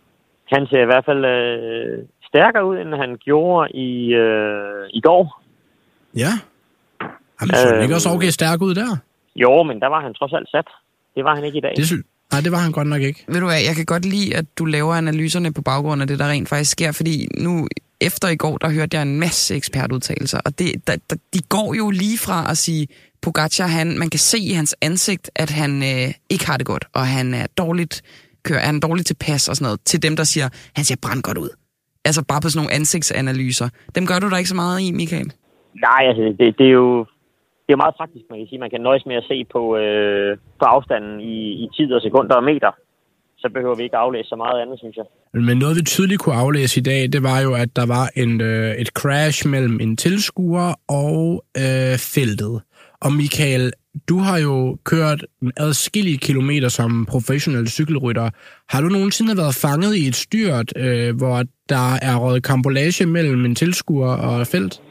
Han 0.52 0.66
ser 0.66 0.82
i 0.82 0.90
hvert 0.90 1.04
fald 1.04 1.24
øh, 1.24 1.98
stærkere 2.30 2.64
ud, 2.66 2.76
end 2.76 2.94
han 2.94 3.16
gjorde 3.24 3.72
i, 3.72 4.14
øh, 4.14 4.88
i 4.90 5.00
går. 5.00 5.42
Ja. 6.16 6.32
Jamen, 7.40 7.54
så 7.54 7.74
øh, 7.74 7.82
ikke 7.82 7.94
også 7.94 8.10
okay 8.10 8.28
stærk 8.28 8.62
ud 8.62 8.74
der? 8.74 8.96
Jo, 9.36 9.62
men 9.62 9.80
der 9.80 9.86
var 9.86 10.00
han 10.00 10.14
trods 10.14 10.32
alt 10.32 10.48
sat. 10.48 10.68
Det 11.14 11.24
var 11.24 11.34
han 11.34 11.44
ikke 11.44 11.58
i 11.58 11.60
dag. 11.60 11.72
Det 11.76 11.86
synes 11.86 12.04
Nej, 12.32 12.40
det 12.40 12.52
var 12.52 12.58
han 12.58 12.72
godt 12.72 12.88
nok 12.88 13.02
ikke. 13.02 13.24
Ved 13.28 13.40
du 13.40 13.46
hvad, 13.46 13.60
jeg 13.68 13.76
kan 13.76 13.84
godt 13.84 14.04
lide, 14.04 14.36
at 14.36 14.44
du 14.58 14.64
laver 14.64 14.94
analyserne 14.94 15.52
på 15.52 15.62
baggrund 15.62 16.02
af 16.02 16.08
det, 16.08 16.18
der 16.18 16.28
rent 16.28 16.48
faktisk 16.48 16.70
sker, 16.70 16.92
fordi 16.92 17.28
nu 17.40 17.68
efter 18.00 18.28
i 18.28 18.36
går, 18.36 18.58
der 18.58 18.70
hørte 18.70 18.96
jeg 18.96 19.02
en 19.02 19.20
masse 19.20 19.56
ekspertudtalelser, 19.56 20.40
og 20.44 20.58
det, 20.58 20.86
der, 20.86 20.96
der, 21.10 21.16
de 21.34 21.38
går 21.48 21.74
jo 21.74 21.90
lige 21.90 22.18
fra 22.18 22.50
at 22.50 22.58
sige, 22.58 22.88
Pogacar, 23.22 23.66
han, 23.66 23.98
man 23.98 24.10
kan 24.10 24.18
se 24.18 24.38
i 24.38 24.52
hans 24.52 24.76
ansigt, 24.82 25.30
at 25.36 25.50
han 25.50 25.82
øh, 25.82 26.14
ikke 26.30 26.46
har 26.46 26.56
det 26.56 26.66
godt, 26.66 26.84
og 26.94 27.06
han 27.06 27.34
er 27.34 27.46
dårligt 27.58 28.02
kører, 28.44 28.58
er 28.60 28.66
han 28.66 28.80
dårligt 28.80 29.06
tilpas 29.06 29.48
og 29.48 29.56
sådan 29.56 29.64
noget, 29.64 29.80
til 29.84 30.02
dem, 30.02 30.16
der 30.16 30.24
siger, 30.24 30.48
han 30.76 30.84
ser 30.84 30.96
brændt 31.02 31.24
godt 31.24 31.38
ud. 31.38 31.50
Altså 32.04 32.24
bare 32.28 32.40
på 32.40 32.48
sådan 32.48 32.58
nogle 32.60 32.74
ansigtsanalyser. 32.74 33.68
Dem 33.94 34.06
gør 34.06 34.18
du 34.18 34.30
da 34.30 34.36
ikke 34.36 34.48
så 34.48 34.54
meget 34.54 34.80
i, 34.80 34.92
Michael? 34.92 35.32
Nej, 35.86 36.02
altså 36.08 36.22
det, 36.38 36.58
det 36.58 36.66
er 36.66 36.76
jo 36.82 37.06
det 37.66 37.72
er 37.72 37.76
meget 37.84 37.94
praktisk, 38.00 38.24
man 38.30 38.38
kan 38.38 38.48
sige. 38.48 38.58
Man 38.64 38.70
kan 38.70 38.80
nøjes 38.80 39.06
med 39.06 39.16
at 39.16 39.24
se 39.30 39.44
på, 39.54 39.62
øh, 39.76 40.36
på 40.60 40.64
afstanden 40.74 41.20
i, 41.20 41.36
i 41.64 41.68
tid 41.76 41.92
og 41.92 42.00
sekunder 42.02 42.34
og 42.36 42.44
meter. 42.44 42.72
Så 43.38 43.48
behøver 43.54 43.74
vi 43.74 43.82
ikke 43.82 43.96
aflæse 43.96 44.28
så 44.28 44.36
meget 44.36 44.62
andet, 44.62 44.78
synes 44.78 44.96
jeg. 44.96 45.04
Men 45.48 45.58
noget, 45.58 45.76
vi 45.76 45.82
tydeligt 45.82 46.20
kunne 46.20 46.34
aflæse 46.34 46.80
i 46.80 46.82
dag, 46.82 47.12
det 47.12 47.22
var 47.22 47.40
jo, 47.40 47.54
at 47.54 47.76
der 47.76 47.86
var 47.86 48.06
en, 48.16 48.40
øh, 48.40 48.74
et 48.82 48.88
crash 48.88 49.48
mellem 49.48 49.80
en 49.80 49.96
tilskuer 49.96 50.74
og 50.88 51.44
øh, 51.56 51.94
feltet. 52.14 52.62
Og 53.00 53.12
Michael, 53.12 53.72
du 54.08 54.18
har 54.18 54.38
jo 54.38 54.78
kørt 54.84 55.24
adskillige 55.56 56.18
kilometer 56.18 56.68
som 56.68 57.06
professionel 57.06 57.68
cykelrytter. 57.68 58.30
Har 58.68 58.80
du 58.80 58.88
nogensinde 58.88 59.36
været 59.36 59.54
fanget 59.54 59.96
i 59.96 60.06
et 60.08 60.14
styrt, 60.14 60.72
øh, 60.76 61.16
hvor 61.16 61.42
der 61.68 61.94
er 62.02 62.16
røget 62.16 62.42
kambolage 62.42 63.06
mellem 63.06 63.44
en 63.44 63.54
tilskuer 63.54 64.14
og 64.16 64.46
felt? 64.46 64.82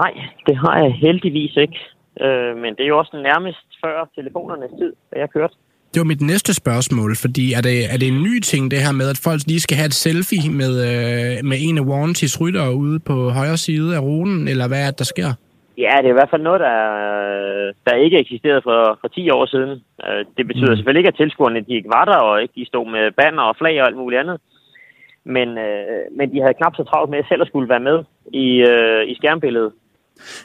Nej, 0.00 0.12
det 0.46 0.56
har 0.56 0.76
jeg 0.84 0.92
heldigvis 1.04 1.56
ikke. 1.56 1.78
Øh, 2.24 2.56
men 2.62 2.70
det 2.74 2.82
er 2.84 2.92
jo 2.92 2.98
også 2.98 3.16
nærmest 3.30 3.66
før 3.84 4.08
telefonernes 4.14 4.72
tid, 4.78 4.92
da 5.10 5.18
jeg 5.18 5.30
kørte. 5.30 5.54
Det 5.92 6.00
var 6.00 6.12
mit 6.12 6.26
næste 6.32 6.54
spørgsmål, 6.54 7.10
fordi 7.24 7.44
er 7.58 7.62
det, 7.68 7.78
er 7.92 7.98
det 8.00 8.08
en 8.08 8.22
ny 8.28 8.40
ting, 8.40 8.70
det 8.70 8.78
her 8.86 8.92
med, 9.00 9.08
at 9.14 9.20
folk 9.28 9.40
lige 9.46 9.60
skal 9.66 9.76
have 9.76 9.90
et 9.92 10.00
selfie 10.06 10.50
med, 10.62 10.72
øh, 10.90 11.32
med 11.50 11.58
en 11.66 11.78
af 11.78 11.84
Warranties 11.90 12.40
ryttere 12.40 12.74
ude 12.74 12.98
på 13.08 13.14
højre 13.38 13.60
side 13.66 13.96
af 13.96 14.00
ruten, 14.00 14.48
eller 14.48 14.66
hvad 14.68 14.80
er 14.82 14.90
det, 14.90 14.98
der 14.98 15.04
sker? 15.14 15.30
Ja, 15.78 15.94
det 15.98 16.06
er 16.06 16.14
i 16.14 16.20
hvert 16.20 16.30
fald 16.30 16.42
noget, 16.42 16.60
der, 16.60 16.76
der 17.86 18.04
ikke 18.04 18.18
eksisterede 18.18 18.62
for, 18.68 18.98
for 19.00 19.08
10 19.08 19.30
år 19.30 19.46
siden. 19.46 19.72
Øh, 20.06 20.24
det 20.36 20.46
betyder 20.46 20.70
mm. 20.70 20.76
selvfølgelig 20.76 21.00
ikke, 21.00 21.14
at 21.14 21.20
tilskuerne 21.20 21.60
de 21.60 21.74
ikke 21.76 21.94
var 21.98 22.04
der, 22.04 22.18
og 22.28 22.42
ikke 22.42 22.54
de 22.56 22.66
stod 22.66 22.86
med 22.90 23.04
banner 23.20 23.42
og 23.42 23.56
flag 23.56 23.80
og 23.80 23.86
alt 23.86 23.96
muligt 23.96 24.20
andet. 24.20 24.38
Men, 25.24 25.48
øh, 25.58 26.02
men 26.16 26.32
de 26.32 26.40
havde 26.40 26.58
knap 26.58 26.74
så 26.76 26.84
travlt 26.84 27.10
med 27.10 27.22
selv 27.28 27.42
at 27.42 27.48
skulle 27.48 27.68
være 27.68 27.86
med 27.90 27.98
i, 28.44 28.46
øh, 28.70 29.02
i 29.10 29.14
skærmbilledet. 29.14 29.72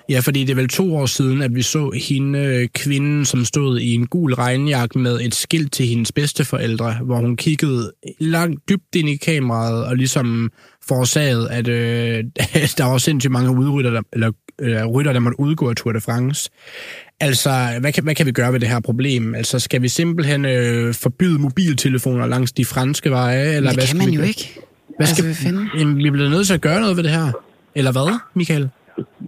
Ja, 0.10 0.20
fordi 0.20 0.42
det 0.42 0.50
er 0.50 0.56
vel 0.56 0.68
to 0.68 0.96
år 0.96 1.06
siden, 1.06 1.42
at 1.42 1.56
vi 1.56 1.62
så 1.62 1.92
hende, 2.08 2.40
øh, 2.40 2.68
kvinden, 2.74 3.26
som 3.26 3.46
stod 3.46 3.80
i 3.80 3.94
en 3.94 4.08
gul 4.08 4.34
regnjakke 4.34 5.00
med 5.00 5.22
et 5.22 5.36
skilt 5.36 5.74
til 5.74 5.86
hendes 5.86 6.12
bedsteforældre, 6.12 6.94
hvor 7.04 7.18
hun 7.18 7.36
kiggede 7.36 7.92
langt 8.20 8.70
dybt 8.70 8.96
ind 8.96 9.10
i 9.10 9.16
kameraet 9.16 9.86
og 9.86 9.96
ligesom 9.96 10.52
forårsagede, 10.88 11.52
at 11.52 11.68
øh, 11.68 12.24
der 12.78 12.84
var 12.84 12.98
sindssygt 12.98 13.32
mange 13.32 13.52
udrytter, 13.52 13.92
der, 13.92 14.02
eller 14.14 14.32
øh, 14.62 14.86
rytter, 14.86 15.14
der 15.14 15.20
måtte 15.20 15.40
udgå 15.40 15.70
af 15.70 15.76
Tour 15.76 15.94
de 15.94 16.02
France. 16.02 16.50
Altså, 17.20 17.78
hvad 17.80 17.94
kan, 17.94 18.04
hvad 18.04 18.16
kan 18.16 18.26
vi 18.26 18.32
gøre 18.32 18.54
ved 18.54 18.60
det 18.60 18.70
her 18.70 18.80
problem? 18.80 19.36
Altså, 19.36 19.60
skal 19.60 19.82
vi 19.82 19.88
simpelthen 19.88 20.46
øh, 20.46 20.94
forbyde 20.94 21.40
mobiltelefoner 21.40 22.28
langs 22.28 22.52
de 22.52 22.66
franske 22.66 23.12
veje? 23.12 23.56
Eller 23.56 23.70
det 23.70 23.80
hvad 23.80 23.88
kan 23.88 23.98
man 23.98 24.10
jo 24.10 24.22
ikke. 24.22 24.60
Hvad 24.98 25.08
skal 25.08 25.26
altså, 25.26 25.44
vi 25.44 25.48
finde? 25.48 25.70
Jamen, 25.78 25.98
vi 25.98 26.10
bliver 26.10 26.30
nødt 26.30 26.48
til 26.48 26.54
at 26.54 26.62
gøre 26.62 26.82
noget 26.82 26.98
ved 26.98 27.04
det 27.04 27.12
her. 27.12 27.32
Eller 27.76 27.92
hvad, 27.92 28.20
Michael? 28.34 28.70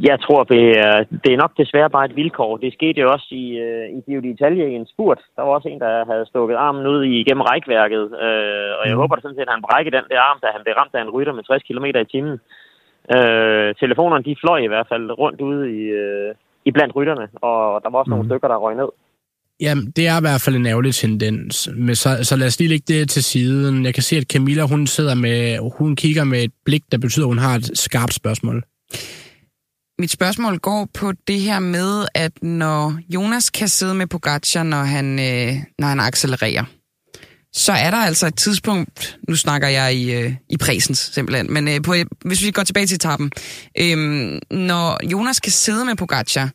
Jeg 0.10 0.18
tror, 0.26 0.42
det 0.54 0.64
er, 0.86 0.96
det 1.24 1.32
er 1.34 1.42
nok 1.44 1.54
desværre 1.62 1.90
bare 1.96 2.06
et 2.06 2.16
vilkår. 2.16 2.58
Det 2.58 2.74
skete 2.74 3.02
jo 3.02 3.08
også 3.16 3.28
i, 3.44 3.46
uh, 3.66 3.86
i 3.98 4.00
Giro 4.06 4.22
d'Italia 4.26 4.66
i 4.70 4.76
en 4.82 4.92
spurt. 4.94 5.22
Der 5.36 5.42
var 5.44 5.52
også 5.58 5.70
en, 5.70 5.80
der 5.86 6.06
havde 6.12 6.26
stukket 6.32 6.56
armen 6.56 6.88
ud 6.94 7.02
igennem 7.04 7.48
rækværket. 7.50 8.06
Uh, 8.26 8.70
og 8.80 8.84
jeg 8.90 8.96
mm. 8.96 9.02
håber 9.02 9.16
da 9.16 9.22
sådan 9.22 9.38
set, 9.38 9.50
at 9.50 9.56
han 9.58 9.66
brækkede 9.68 9.98
den 9.98 10.10
der 10.12 10.20
arm, 10.30 10.40
da 10.44 10.48
han 10.56 10.64
blev 10.64 10.76
ramt 10.80 10.96
af 10.96 11.02
en 11.02 11.14
rytter 11.16 11.34
med 11.34 11.44
60 11.44 11.64
km 11.68 11.86
i 11.86 12.12
timen. 12.14 12.36
Uh, 13.16 13.68
telefonerne, 13.84 14.28
de 14.28 14.42
fløj 14.44 14.60
i 14.64 14.72
hvert 14.74 14.88
fald 14.92 15.06
rundt 15.22 15.40
ude 15.50 15.64
i, 15.78 15.82
uh, 16.04 16.30
i 16.68 16.72
blandt 16.76 16.96
rytterne, 16.96 17.26
og 17.48 17.60
der 17.84 17.90
var 17.90 18.00
også 18.00 18.10
mm. 18.10 18.16
nogle 18.16 18.30
stykker, 18.30 18.48
der 18.48 18.64
røg 18.66 18.76
ned. 18.82 18.92
Jamen, 19.66 19.86
det 19.96 20.08
er 20.08 20.18
i 20.18 20.26
hvert 20.26 20.42
fald 20.46 20.56
en 20.56 20.66
ærgerlig 20.66 20.96
tendens. 20.96 21.70
Men 21.76 21.96
så, 21.96 22.10
så 22.24 22.36
lad 22.36 22.48
os 22.48 22.60
lige 22.60 22.70
lægge 22.70 22.94
det 22.94 23.10
til 23.10 23.24
siden. 23.24 23.86
Jeg 23.86 23.94
kan 23.94 24.04
se, 24.04 24.16
at 24.18 24.32
Camilla, 24.34 24.64
hun 24.64 24.88
sidder 24.88 25.16
med, 25.16 25.40
hun 25.80 25.96
kigger 25.96 26.24
med 26.24 26.44
et 26.44 26.52
blik, 26.66 26.84
der 26.92 26.98
betyder, 26.98 27.26
at 27.26 27.30
hun 27.30 27.38
har 27.38 27.56
et 27.56 27.78
skarpt 27.78 28.14
spørgsmål. 28.14 28.64
Mit 30.00 30.12
spørgsmål 30.12 30.58
går 30.60 30.88
på 30.94 31.12
det 31.28 31.40
her 31.40 31.60
med, 31.60 32.06
at 32.14 32.44
når 32.44 33.00
Jonas 33.10 33.50
kan 33.50 33.70
sidde 33.70 33.94
med 33.96 34.08
Pogacar, 34.08 34.64
når 34.64 34.84
han, 34.84 35.20
øh, 35.20 35.56
når 35.80 35.88
han 35.88 36.00
accelererer, 36.00 36.64
så 37.54 37.72
er 37.72 37.92
der 37.92 37.98
altså 37.98 38.28
et 38.28 38.36
tidspunkt, 38.36 39.20
nu 39.28 39.36
snakker 39.36 39.68
jeg 39.68 39.96
i, 39.96 40.14
øh, 40.14 40.34
i 40.50 40.58
præsens 40.58 41.12
simpelthen, 41.14 41.54
men 41.54 41.68
øh, 41.68 41.82
på, 41.82 41.94
hvis 42.26 42.44
vi 42.44 42.52
går 42.52 42.64
tilbage 42.64 42.88
til 42.88 42.96
etappen, 42.96 43.32
øh, 43.78 43.98
når 44.52 45.08
Jonas 45.12 45.40
kan 45.40 45.52
sidde 45.52 45.86
med 45.86 45.96
Pogacar, 45.96 46.50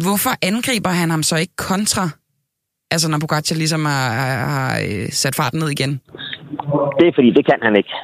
hvorfor 0.00 0.30
angriber 0.42 0.90
han 0.90 1.10
ham 1.10 1.22
så 1.22 1.36
ikke 1.36 1.56
kontra, 1.56 2.08
altså 2.90 3.08
når 3.08 3.18
Pogacar 3.18 3.56
ligesom 3.56 3.84
har, 3.84 4.12
har, 4.12 4.48
har 4.48 4.80
øh, 4.88 5.12
sat 5.12 5.34
farten 5.34 5.58
ned 5.58 5.68
igen? 5.68 6.00
Det 6.98 7.06
er 7.08 7.14
fordi, 7.14 7.30
det 7.38 7.44
kan 7.50 7.60
han 7.66 7.76
ikke. 7.80 7.94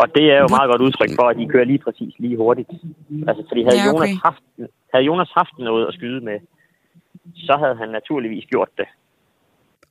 Og 0.00 0.06
det 0.16 0.24
er 0.34 0.38
jo 0.44 0.48
meget 0.56 0.70
godt 0.70 0.82
udtryk 0.86 1.10
for, 1.18 1.26
at 1.30 1.36
de 1.40 1.48
kører 1.52 1.64
lige 1.72 1.82
præcis 1.86 2.14
lige 2.18 2.36
hurtigt. 2.36 2.70
Altså, 3.28 3.42
fordi 3.48 3.62
havde, 3.62 3.80
ja, 3.80 3.92
okay. 3.92 4.08
Jonas 4.08 4.22
haft, 4.26 4.44
havde 4.92 5.04
Jonas 5.10 5.30
haft 5.40 5.54
noget 5.58 5.86
at 5.88 5.94
skyde 5.94 6.20
med, 6.28 6.38
så 7.46 7.54
havde 7.62 7.76
han 7.82 7.88
naturligvis 7.88 8.44
gjort 8.52 8.68
det. 8.78 8.86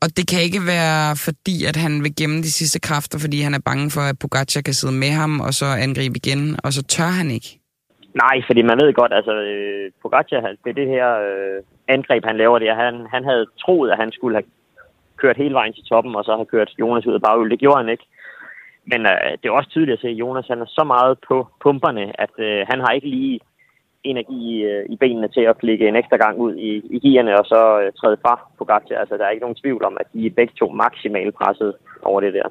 Og 0.03 0.07
det 0.17 0.25
kan 0.31 0.41
ikke 0.47 0.61
være 0.75 1.01
fordi, 1.27 1.55
at 1.69 1.77
han 1.83 1.93
vil 2.03 2.15
gemme 2.19 2.37
de 2.47 2.51
sidste 2.59 2.79
kræfter, 2.87 3.17
fordi 3.19 3.37
han 3.47 3.53
er 3.53 3.63
bange 3.69 3.87
for, 3.95 4.03
at 4.11 4.19
Pogacar 4.21 4.61
kan 4.61 4.73
sidde 4.73 4.95
med 5.03 5.11
ham, 5.21 5.33
og 5.47 5.53
så 5.59 5.67
angribe 5.85 6.15
igen, 6.21 6.41
og 6.63 6.69
så 6.73 6.81
tør 6.93 7.11
han 7.19 7.29
ikke? 7.37 7.49
Nej, 8.23 8.35
fordi 8.47 8.61
man 8.61 8.79
ved 8.81 8.93
godt, 8.93 9.13
altså 9.19 9.33
øh, 9.51 9.91
Pogacar, 10.01 10.39
det 10.65 10.75
det 10.75 10.87
her 10.95 11.07
øh, 11.27 11.57
angreb, 11.95 12.25
han 12.25 12.37
laver 12.37 12.59
det. 12.59 12.67
Han, 12.83 12.95
han 13.13 13.23
havde 13.29 13.45
troet, 13.63 13.91
at 13.91 13.97
han 13.97 14.11
skulle 14.11 14.35
have 14.37 14.49
kørt 15.21 15.37
hele 15.37 15.53
vejen 15.53 15.73
til 15.73 15.83
toppen, 15.83 16.15
og 16.15 16.23
så 16.23 16.31
har 16.37 16.43
kørt 16.43 16.71
Jonas 16.79 17.05
ud 17.05 17.13
af 17.13 17.21
bagøl. 17.21 17.51
Det 17.51 17.59
gjorde 17.59 17.81
han 17.83 17.89
ikke. 17.89 18.05
Men 18.91 19.01
øh, 19.05 19.31
det 19.39 19.45
er 19.47 19.59
også 19.59 19.69
tydeligt 19.69 19.97
at 19.97 20.01
se, 20.01 20.07
at 20.07 20.21
Jonas 20.23 20.47
han 20.47 20.61
er 20.61 20.69
så 20.77 20.83
meget 20.93 21.17
på 21.27 21.47
pumperne, 21.63 22.21
at 22.23 22.33
øh, 22.47 22.59
han 22.69 22.79
har 22.79 22.91
ikke 22.91 23.09
lige 23.09 23.39
energi 24.03 24.39
i, 24.53 24.63
øh, 24.71 24.85
i 24.93 24.95
benene 25.01 25.27
til 25.27 25.43
at 25.49 25.57
klikke 25.57 25.87
en 25.87 25.95
ekstra 25.95 26.17
gang 26.17 26.35
ud 26.45 26.53
i, 26.55 26.71
i 26.95 26.97
gearne 27.03 27.39
og 27.39 27.45
så 27.45 27.61
øh, 27.81 27.91
træde 27.99 28.17
fra 28.23 28.33
på 28.57 28.63
Gatja. 28.65 28.99
Altså, 28.99 29.15
der 29.17 29.25
er 29.25 29.29
ikke 29.29 29.45
nogen 29.45 29.61
tvivl 29.63 29.83
om, 29.83 29.97
at 29.99 30.07
de 30.13 30.25
er 30.25 30.37
begge 30.39 30.53
to 30.59 30.67
maksimalt 30.69 31.35
presset 31.35 31.73
over 32.03 32.21
det 32.21 32.33
der. 32.33 32.47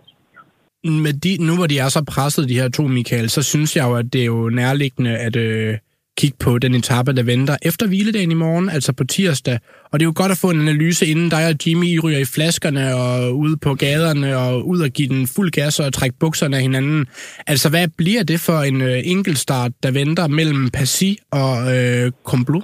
Med 1.04 1.14
de, 1.24 1.46
nu 1.46 1.52
hvor 1.58 1.66
de 1.66 1.78
er 1.78 1.88
så 1.88 2.04
presset, 2.14 2.48
de 2.48 2.60
her 2.60 2.68
to, 2.68 2.82
Michael, 2.82 3.28
så 3.30 3.42
synes 3.42 3.76
jeg 3.76 3.84
jo, 3.88 3.94
at 3.96 4.12
det 4.12 4.20
er 4.22 4.30
jo 4.36 4.48
nærliggende, 4.48 5.18
at, 5.18 5.36
øh, 5.36 5.78
kigge 6.16 6.36
på 6.44 6.58
den 6.58 6.74
etape, 6.74 7.12
der 7.12 7.22
venter 7.22 7.56
efter 7.62 7.86
hviledagen 7.86 8.30
i 8.30 8.34
morgen, 8.34 8.68
altså 8.68 8.92
på 8.98 9.04
tirsdag. 9.04 9.58
Og 9.90 10.00
det 10.00 10.04
er 10.04 10.10
jo 10.10 10.20
godt 10.22 10.32
at 10.32 10.38
få 10.42 10.50
en 10.50 10.60
analyse, 10.60 11.06
inden 11.06 11.28
dig 11.30 11.42
og 11.50 11.54
Jimmy 11.66 11.86
I 11.94 11.98
ryger 11.98 12.18
i 12.18 12.32
flaskerne 12.36 12.84
og 12.94 13.36
ude 13.42 13.56
på 13.56 13.74
gaderne 13.74 14.36
og 14.36 14.68
ud 14.68 14.80
og 14.86 14.90
give 14.90 15.08
den 15.08 15.26
fuld 15.36 15.50
gas 15.50 15.80
og 15.80 15.92
trække 15.92 16.16
bukserne 16.20 16.56
af 16.56 16.62
hinanden. 16.62 17.06
Altså, 17.46 17.70
hvad 17.70 17.88
bliver 17.98 18.22
det 18.22 18.40
for 18.40 18.58
en 18.70 18.80
øh, 18.80 18.98
enkeltstart, 19.04 19.72
der 19.82 19.90
venter 19.92 20.28
mellem 20.28 20.70
Passy 20.78 21.10
og 21.40 21.52
øh, 21.76 22.12
Comblu? 22.24 22.60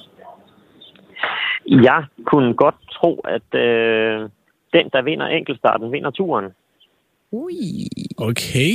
Jeg 1.67 2.05
kunne 2.27 2.55
godt 2.55 2.79
tro, 2.97 3.13
at 3.37 3.49
øh, 3.61 4.21
den, 4.73 4.87
der 4.93 5.03
vinder 5.03 5.27
enkeltstarten, 5.27 5.93
vinder 5.93 6.11
turen. 6.11 6.47
Ui. 7.33 7.89
Okay. 8.19 8.73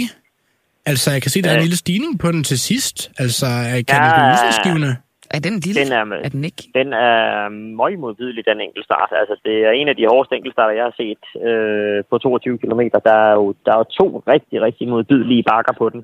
Altså, 0.85 1.11
jeg 1.11 1.21
kan 1.21 1.31
se, 1.31 1.41
der 1.41 1.49
er 1.49 1.55
en 1.55 1.61
lille 1.61 1.77
stigning 1.77 2.19
på 2.19 2.31
den 2.31 2.43
til 2.43 2.59
sidst. 2.59 3.11
Altså, 3.19 3.45
kan 3.45 3.97
ja, 3.97 4.05
det 4.05 4.13
blive 4.17 4.31
udslagsgivende? 4.33 4.91
Er 5.35 5.39
den 5.39 5.59
lille? 5.59 5.81
Den 5.81 5.91
er, 5.91 6.05
er 6.25 6.29
den 6.29 6.43
ikke? 6.43 6.63
Den 6.79 6.93
er 6.93 7.49
meget 7.81 7.99
modbydelig, 7.99 8.43
den 8.51 8.61
enkeltstart. 8.61 9.11
Altså, 9.21 9.35
det 9.45 9.55
er 9.67 9.71
en 9.71 9.87
af 9.87 9.95
de 9.95 10.07
hårdeste 10.11 10.35
enkeltstarter, 10.35 10.73
jeg 10.79 10.85
har 10.89 10.95
set 11.03 11.23
øh, 11.47 12.03
på 12.09 12.17
22 12.17 12.57
km. 12.57 12.81
Der 13.07 13.15
er, 13.29 13.33
jo, 13.39 13.53
der 13.65 13.71
er 13.75 13.77
jo 13.77 13.87
to 13.99 14.23
rigtig, 14.33 14.61
rigtig 14.61 14.87
modbydelige 14.87 15.43
bakker 15.51 15.73
på 15.81 15.89
den. 15.89 16.01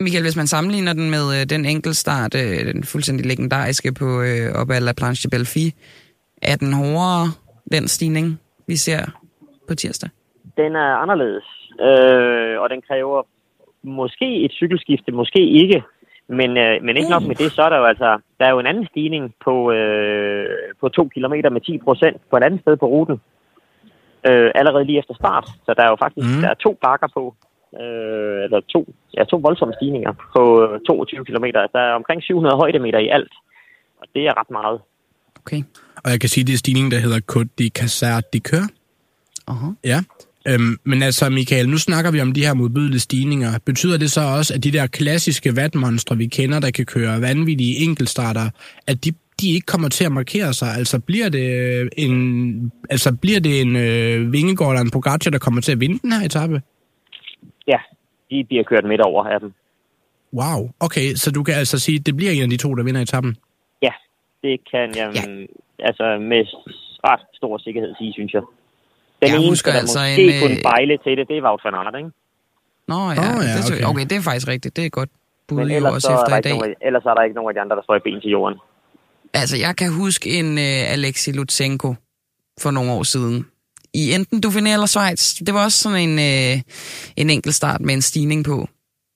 Michael, 0.00 0.24
hvis 0.24 0.36
man 0.36 0.46
sammenligner 0.46 0.92
den 0.92 1.10
med 1.10 1.24
øh, 1.36 1.42
den 1.54 1.64
enkeltstart, 1.64 2.34
øh, 2.34 2.58
den 2.74 2.84
fuldstændig 2.84 3.26
legendariske 3.26 3.92
på 4.00 4.08
øh, 4.28 4.46
op 4.60 4.70
ad 4.70 4.80
La 4.80 4.92
Planche 4.92 5.22
de 5.24 5.30
Belleville, 5.34 5.72
er 6.50 6.56
den 6.56 6.72
hårdere, 6.80 7.26
den 7.72 7.88
stigning, 7.88 8.26
vi 8.66 8.76
ser 8.76 9.02
på 9.68 9.74
tirsdag? 9.74 10.10
Den 10.56 10.72
er 10.76 10.90
anderledes, 11.02 11.46
øh, 11.88 12.54
og 12.62 12.70
den 12.70 12.80
kræver 12.88 13.22
måske 13.82 14.44
et 14.44 14.52
cykelskifte, 14.52 15.12
måske 15.12 15.40
ikke. 15.62 15.82
Men, 16.28 16.56
øh, 16.56 16.82
men 16.82 16.96
ikke 16.96 17.10
nok 17.10 17.22
med 17.22 17.36
det, 17.36 17.52
så 17.52 17.62
er 17.62 17.68
der 17.68 17.78
jo 17.78 17.84
altså 17.84 18.18
der 18.38 18.44
er 18.46 18.50
jo 18.50 18.58
en 18.58 18.66
anden 18.66 18.86
stigning 18.86 19.34
på, 19.44 19.72
øh, 19.72 20.46
på 20.80 20.88
to 20.88 21.08
kilometer 21.14 21.50
med 21.50 21.60
10 21.60 21.78
procent 21.78 22.16
på 22.30 22.36
et 22.36 22.42
andet 22.42 22.60
sted 22.60 22.76
på 22.76 22.86
ruten. 22.86 23.20
Øh, 24.28 24.50
allerede 24.54 24.84
lige 24.84 24.98
efter 24.98 25.14
start. 25.14 25.46
Så 25.66 25.74
der 25.76 25.82
er 25.84 25.90
jo 25.90 25.96
faktisk 26.04 26.26
Mm. 26.36 26.40
der 26.42 26.48
er 26.48 26.54
to 26.54 26.78
bakker 26.82 27.08
på. 27.14 27.34
Øh, 27.80 28.44
eller 28.44 28.60
to, 28.74 28.94
ja, 29.16 29.24
to 29.24 29.36
voldsomme 29.36 29.74
stigninger 29.78 30.12
på 30.36 30.42
øh, 30.64 30.80
22 30.80 31.24
kilometer. 31.24 31.66
Der 31.72 31.80
er 31.80 31.92
omkring 32.00 32.22
700 32.22 32.56
højdemeter 32.56 32.98
i 32.98 33.08
alt. 33.08 33.32
Og 34.00 34.06
det 34.14 34.22
er 34.26 34.40
ret 34.40 34.50
meget. 34.50 34.80
Okay. 35.40 35.62
Og 36.04 36.10
jeg 36.10 36.20
kan 36.20 36.28
sige, 36.28 36.44
det 36.44 36.52
er 36.52 36.56
stigningen, 36.58 36.90
der 36.90 36.98
hedder 36.98 37.20
Côte 37.32 37.48
de 37.58 37.68
Cassard 37.68 38.22
de 38.32 38.40
Coeur. 38.48 38.66
Uh-huh. 39.50 39.72
Ja. 39.84 39.98
Øhm, 40.48 40.76
men 40.84 41.02
altså, 41.02 41.30
Michael, 41.30 41.68
nu 41.68 41.78
snakker 41.78 42.10
vi 42.10 42.20
om 42.20 42.32
de 42.32 42.46
her 42.46 42.54
modbydelige 42.54 43.00
stigninger. 43.00 43.48
Betyder 43.66 43.98
det 43.98 44.10
så 44.10 44.20
også, 44.20 44.54
at 44.54 44.64
de 44.64 44.72
der 44.72 44.86
klassiske 44.86 45.56
vatmonstre, 45.56 46.16
vi 46.16 46.26
kender, 46.26 46.60
der 46.60 46.70
kan 46.70 46.86
køre 46.86 47.20
vanvittige 47.20 47.84
enkeltstarter, 47.84 48.50
at 48.86 49.04
de, 49.04 49.10
de 49.40 49.54
ikke 49.54 49.66
kommer 49.66 49.88
til 49.88 50.04
at 50.04 50.12
markere 50.12 50.52
sig? 50.54 50.68
Altså 50.78 51.00
bliver 51.00 51.28
det 51.28 51.46
en, 51.96 52.72
altså, 52.90 53.16
bliver 53.22 53.40
det 53.40 53.60
en 53.60 53.76
øh, 53.76 54.32
Vingegaard 54.32 54.70
eller 54.70 54.84
en 54.84 54.90
Pogacar, 54.90 55.30
der 55.30 55.38
kommer 55.38 55.60
til 55.60 55.72
at 55.72 55.80
vinde 55.80 55.98
den 55.98 56.12
her 56.12 56.26
etape? 56.26 56.62
Ja, 57.66 57.78
de 58.30 58.44
bliver 58.48 58.62
kørt 58.62 58.84
midt 58.84 59.00
over 59.00 59.24
af 59.24 59.40
dem. 59.40 59.52
Wow. 60.34 60.70
Okay, 60.80 61.14
så 61.14 61.30
du 61.30 61.42
kan 61.42 61.54
altså 61.54 61.78
sige, 61.78 61.98
at 61.98 62.06
det 62.06 62.16
bliver 62.16 62.32
en 62.32 62.42
af 62.42 62.50
de 62.50 62.56
to, 62.56 62.74
der 62.74 62.82
vinder 62.84 63.00
etappen? 63.00 63.36
Ja, 63.82 63.92
det 64.42 64.60
kan 64.70 64.88
jeg 64.96 65.12
Ja. 65.14 65.22
ja. 65.28 65.46
altså 65.78 66.18
med 66.18 66.44
ret 67.04 67.20
stor 67.34 67.58
sikkerhed 67.58 67.94
sige, 67.98 68.12
synes 68.12 68.32
jeg. 68.34 68.42
Den 69.22 69.28
Jeg 69.28 69.36
eneste, 69.36 69.50
husker 69.50 69.70
der 69.72 69.78
altså 69.78 69.98
måske 69.98 70.22
en, 70.22 70.30
en, 70.34 70.40
kunne 70.42 70.56
øh, 70.56 70.62
bejle 70.70 70.94
til 71.04 71.12
det, 71.18 71.24
det 71.30 71.36
er 71.40 71.42
Wout 71.46 71.60
van 71.64 71.74
Aert, 71.74 71.94
ikke? 72.00 72.10
Nå 72.90 72.98
ja, 73.10 73.14
Nå, 73.14 73.40
ja, 73.48 73.56
det, 73.56 73.72
okay. 73.72 73.84
okay. 73.90 74.04
det 74.10 74.16
er 74.20 74.24
faktisk 74.30 74.48
rigtigt. 74.54 74.76
Det 74.76 74.84
er 74.86 74.90
godt 75.00 75.10
bud 75.48 75.56
Men 75.56 75.68
jo 75.68 75.76
ellers, 75.76 75.94
også 75.94 76.06
så 76.06 76.12
er 76.12 76.16
efter 76.18 76.28
der 76.28 76.34
i 76.34 76.38
ikke 76.38 76.48
dag. 76.48 76.58
nogen, 76.58 76.74
ellers 76.88 77.04
er 77.10 77.14
der 77.14 77.22
ikke 77.22 77.36
nogen 77.38 77.48
af 77.50 77.54
de 77.54 77.60
andre, 77.64 77.76
der 77.78 77.82
står 77.82 77.96
i 77.96 78.02
ben 78.06 78.20
til 78.20 78.30
jorden. 78.30 78.58
Altså, 79.40 79.56
jeg 79.66 79.76
kan 79.76 79.90
huske 80.02 80.26
en 80.38 80.48
uh, 80.66 80.92
Alexi 80.96 81.30
Lutsenko 81.32 81.94
for 82.62 82.70
nogle 82.70 82.92
år 82.92 83.02
siden. 83.02 83.46
I 83.94 84.02
enten 84.16 84.36
Dauphiné 84.46 84.70
eller 84.76 84.86
Schweiz. 84.86 85.22
Det 85.46 85.54
var 85.54 85.64
også 85.64 85.78
sådan 85.78 86.00
en, 86.08 86.14
uh, 86.28 86.60
en 87.16 87.30
enkelt 87.30 87.54
start 87.54 87.80
med 87.80 87.94
en 87.94 88.02
stigning 88.02 88.44
på. 88.44 88.56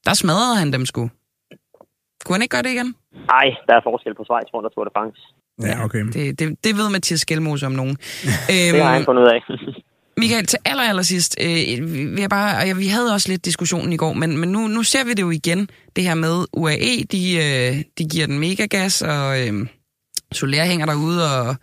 Der 0.06 0.14
smadrede 0.14 0.56
han 0.56 0.72
dem 0.72 0.86
sgu. 0.86 1.10
Kunne 2.24 2.34
han 2.36 2.42
ikke 2.42 2.54
gøre 2.56 2.62
det 2.62 2.72
igen? 2.76 2.94
Nej, 3.34 3.46
der 3.66 3.74
er 3.78 3.80
forskel 3.84 4.14
på 4.14 4.24
Schweiz 4.24 4.48
rundt 4.54 4.66
og 4.66 4.72
Tour 4.74 4.84
de 4.84 4.90
France. 4.96 5.20
Ja, 5.62 5.84
okay. 5.84 6.02
Det, 6.14 6.38
det, 6.38 6.64
det 6.64 6.76
ved 6.76 6.90
Mathias 6.90 7.20
Skelmose 7.20 7.66
om 7.66 7.72
nogen. 7.72 7.96
Det 8.72 8.82
har 8.82 8.92
han 8.92 9.04
fundet 9.04 9.22
ud 9.22 9.28
af. 9.28 9.40
Michael, 10.18 10.46
til 10.46 10.58
aller, 10.64 10.82
aller 10.82 11.02
sidst, 11.02 11.36
øh, 11.40 12.16
vi, 12.16 12.22
er 12.22 12.28
bare, 12.28 12.58
og 12.58 12.66
ja, 12.66 12.72
vi 12.72 12.86
havde 12.86 13.12
også 13.12 13.28
lidt 13.28 13.44
diskussionen 13.44 13.92
i 13.92 13.96
går, 13.96 14.12
men, 14.12 14.38
men 14.38 14.48
nu, 14.48 14.66
nu 14.66 14.82
ser 14.82 15.04
vi 15.04 15.10
det 15.10 15.22
jo 15.22 15.30
igen, 15.30 15.68
det 15.96 16.04
her 16.04 16.14
med 16.14 16.44
UAE, 16.52 17.04
de, 17.12 17.34
øh, 17.36 17.84
de 17.98 18.04
giver 18.04 18.26
den 18.26 18.38
mega 18.38 18.66
gas, 18.66 19.02
og 19.02 19.40
øh, 19.40 19.66
Soler 20.32 20.64
hænger 20.64 20.86
derude, 20.86 21.38
og 21.38 21.56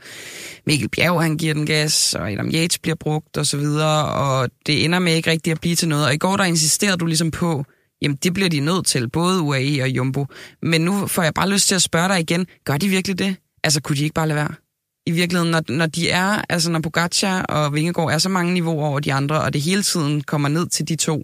Mikkel 0.66 0.90
Bjerg, 0.90 1.22
han 1.22 1.38
giver 1.38 1.54
den 1.54 1.66
gas, 1.66 2.16
og 2.16 2.32
Adam 2.32 2.48
Yates 2.48 2.80
bliver 2.80 2.96
brugt, 2.96 3.38
og 3.38 3.46
så 3.46 3.58
videre, 3.58 4.06
og 4.06 4.50
det 4.66 4.86
ender 4.86 5.00
med 5.00 5.16
ikke 5.16 5.32
rigtig 5.32 5.52
at 5.52 5.62
blive 5.62 5.76
til 5.76 5.88
noget. 5.88 6.06
Og 6.06 6.14
i 6.14 6.18
går, 6.18 6.38
der 6.38 6.44
insisterede 6.44 6.98
du 6.98 7.06
ligesom 7.06 7.32
på, 7.32 7.66
jamen 8.02 8.18
det 8.24 8.34
bliver 8.34 8.50
de 8.50 8.60
nødt 8.60 8.86
til, 8.86 9.10
både 9.10 9.42
UAE 9.42 9.82
og 9.82 9.90
Jumbo. 9.90 10.26
Men 10.62 10.82
nu 10.82 11.08
får 11.08 11.24
jeg 11.24 11.34
bare 11.34 11.50
lyst 11.50 11.68
til 11.68 11.76
at 11.76 11.82
spørge 11.82 12.08
dig 12.08 12.20
igen, 12.20 12.48
gør 12.66 12.78
de 12.78 12.88
virkelig 12.88 13.20
det? 13.20 13.36
Altså, 13.64 13.82
kunne 13.82 13.96
de 13.96 14.04
ikke 14.04 14.14
bare 14.14 14.28
lade 14.28 14.38
være? 14.38 14.63
I 15.10 15.12
virkeligheden, 15.20 15.52
når, 15.56 15.64
når 15.80 15.90
de 15.98 16.04
er, 16.24 16.30
altså 16.54 16.68
når 16.72 16.82
Pogacar 16.84 17.38
og 17.56 17.64
Vingegaard 17.76 18.12
er 18.16 18.22
så 18.26 18.30
mange 18.38 18.54
niveauer 18.54 18.88
over 18.92 19.00
de 19.00 19.14
andre, 19.20 19.38
og 19.46 19.50
det 19.56 19.62
hele 19.70 19.84
tiden 19.92 20.14
kommer 20.32 20.50
ned 20.58 20.66
til 20.76 20.88
de 20.90 20.96
to 21.08 21.16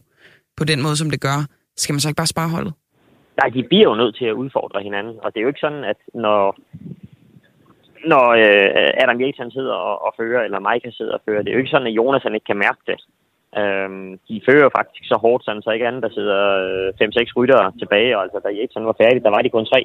på 0.57 0.63
den 0.71 0.79
måde, 0.85 0.97
som 1.01 1.09
det 1.13 1.21
gør, 1.27 1.39
skal 1.81 1.93
man 1.93 1.99
så 1.99 2.09
ikke 2.09 2.21
bare 2.23 2.33
spare 2.35 2.49
holdet? 2.55 2.73
Nej, 3.39 3.49
de 3.55 3.63
bliver 3.69 3.87
jo 3.89 3.95
nødt 4.01 4.15
til 4.15 4.25
at 4.25 4.39
udfordre 4.43 4.83
hinanden. 4.87 5.15
Og 5.23 5.27
det 5.29 5.37
er 5.37 5.45
jo 5.45 5.53
ikke 5.53 5.65
sådan, 5.67 5.83
at 5.93 5.99
når, 6.25 6.41
når 8.11 8.25
øh, 8.43 9.01
Adam 9.03 9.21
Yates 9.21 9.53
sidder 9.53 9.77
og, 9.89 9.95
og 10.05 10.11
fører, 10.17 10.41
eller 10.43 10.59
Mike 10.67 10.91
sidder 10.91 11.13
og 11.13 11.21
fører, 11.25 11.41
det 11.41 11.49
er 11.49 11.55
jo 11.55 11.63
ikke 11.63 11.75
sådan, 11.75 11.91
at 11.91 11.97
Jonas 11.99 12.23
han 12.23 12.35
ikke 12.35 12.49
kan 12.51 12.63
mærke 12.67 12.81
det. 12.91 12.99
Øhm, 13.59 14.09
de 14.27 14.41
fører 14.47 14.69
faktisk 14.77 15.03
så 15.11 15.17
hårdt, 15.23 15.45
sådan, 15.45 15.61
så 15.61 15.69
ikke 15.71 15.87
andet, 15.87 16.03
der 16.03 16.11
sidder 16.17 16.39
øh, 16.65 17.07
5-6 17.07 17.37
ryttere 17.37 17.71
tilbage, 17.81 18.17
og 18.17 18.23
altså 18.23 18.39
da 18.43 18.49
Yates 18.49 18.75
var 18.91 19.01
færdig, 19.03 19.23
der 19.23 19.29
var 19.35 19.41
de 19.41 19.49
kun 19.49 19.65
tre. 19.65 19.81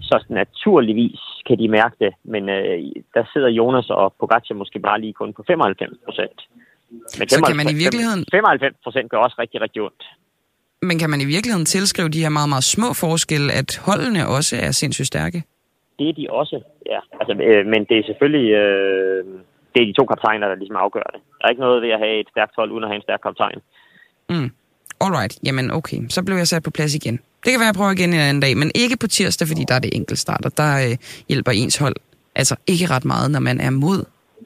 Så 0.00 0.24
naturligvis 0.28 1.20
kan 1.46 1.58
de 1.58 1.68
mærke 1.68 1.96
det, 2.04 2.12
men 2.24 2.48
øh, 2.48 2.78
der 3.14 3.24
sidder 3.32 3.48
Jonas 3.48 3.90
og 3.90 4.14
Pogacar 4.20 4.54
måske 4.54 4.78
bare 4.78 5.00
lige 5.00 5.12
kun 5.12 5.32
på 5.32 5.42
95 5.46 5.96
procent. 6.04 6.38
Men 7.18 7.28
Så 7.28 7.42
kan 7.46 7.56
man 7.56 7.66
i 7.70 7.74
virkeligheden- 7.84 8.24
95 8.32 8.76
procent 8.84 9.10
gør 9.10 9.18
også 9.18 9.36
rigtig, 9.38 9.60
rigtig 9.60 9.82
ondt. 9.82 10.02
Men 10.82 10.98
kan 10.98 11.10
man 11.10 11.20
i 11.20 11.24
virkeligheden 11.24 11.66
tilskrive 11.66 12.08
de 12.08 12.22
her 12.22 12.28
meget, 12.28 12.48
meget 12.48 12.64
små 12.64 12.88
forskelle, 12.94 13.52
at 13.52 13.80
holdene 13.88 14.28
også 14.36 14.56
er 14.66 14.70
sindssygt 14.70 15.06
stærke? 15.06 15.42
Det 15.98 16.08
er 16.08 16.12
de 16.12 16.26
også, 16.30 16.60
ja. 16.86 17.00
Altså, 17.20 17.32
øh, 17.44 17.66
men 17.66 17.80
det 17.88 17.96
er 17.98 18.02
selvfølgelig 18.06 18.50
øh, 18.52 19.24
det 19.74 19.78
er 19.82 19.86
de 19.86 19.92
to 20.00 20.04
kaptajner, 20.06 20.48
der 20.48 20.54
ligesom 20.54 20.76
afgør 20.76 21.06
det. 21.14 21.20
Der 21.38 21.44
er 21.46 21.50
ikke 21.50 21.60
noget 21.60 21.82
ved 21.82 21.90
at 21.90 21.98
have 21.98 22.20
et 22.20 22.28
stærkt 22.30 22.52
hold, 22.56 22.70
uden 22.72 22.84
at 22.84 22.90
have 22.90 22.96
en 22.96 23.02
stærk 23.02 23.20
kaptajn. 23.22 23.58
Mm. 24.30 24.50
Alright, 25.00 25.38
jamen 25.46 25.70
okay, 25.70 25.98
så 26.08 26.24
blev 26.24 26.36
jeg 26.36 26.46
sat 26.46 26.62
på 26.62 26.70
plads 26.70 26.94
igen. 26.94 27.20
Det 27.44 27.52
kan 27.52 27.60
være, 27.60 27.68
at 27.68 27.74
jeg 27.74 27.74
prøver 27.74 27.90
igen 27.90 28.12
en 28.12 28.20
anden 28.20 28.40
dag, 28.40 28.56
men 28.56 28.70
ikke 28.74 28.96
på 28.96 29.06
tirsdag, 29.06 29.48
fordi 29.48 29.64
der 29.68 29.74
er 29.74 29.78
det 29.78 29.96
enkelt 29.96 30.18
start, 30.18 30.44
og 30.44 30.56
der 30.56 30.90
øh, 30.90 30.96
hjælper 31.28 31.52
ens 31.52 31.76
hold 31.76 31.96
altså 32.34 32.56
ikke 32.66 32.86
ret 32.86 33.04
meget, 33.04 33.30
når 33.30 33.40
man 33.40 33.60
er 33.60 33.70
mod 33.70 34.04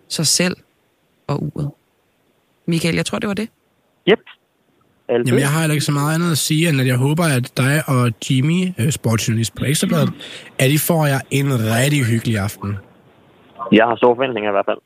sig 0.08 0.26
selv 0.26 0.56
og 1.26 1.42
uret. 1.42 1.70
Michael, 2.66 2.94
jeg 2.94 3.06
tror, 3.06 3.18
det 3.18 3.28
var 3.28 3.34
det. 3.34 3.48
Yep. 4.08 4.18
Alle 5.08 5.24
Jamen, 5.26 5.40
jeg 5.40 5.50
har 5.50 5.60
heller 5.60 5.74
ikke 5.74 5.84
så 5.84 5.92
meget 5.92 6.14
andet 6.14 6.30
at 6.32 6.38
sige, 6.38 6.68
end 6.68 6.80
at 6.80 6.86
jeg 6.86 6.96
håber, 6.96 7.24
at 7.24 7.56
dig 7.56 7.82
og 7.86 8.12
Jimmy, 8.30 8.68
øh, 8.78 8.90
sportsjournalist 8.90 9.54
på 9.54 9.64
Ekstrabladet, 9.64 10.12
at 10.58 10.70
I 10.70 10.78
får 10.78 11.06
jer 11.06 11.20
en 11.30 11.46
rigtig 11.52 12.04
hyggelig 12.04 12.38
aften. 12.38 12.76
Jeg 13.72 13.84
har 13.84 13.96
store 13.96 14.16
forventninger 14.16 14.50
i 14.50 14.52
hvert 14.52 14.66
fald. 14.66 14.78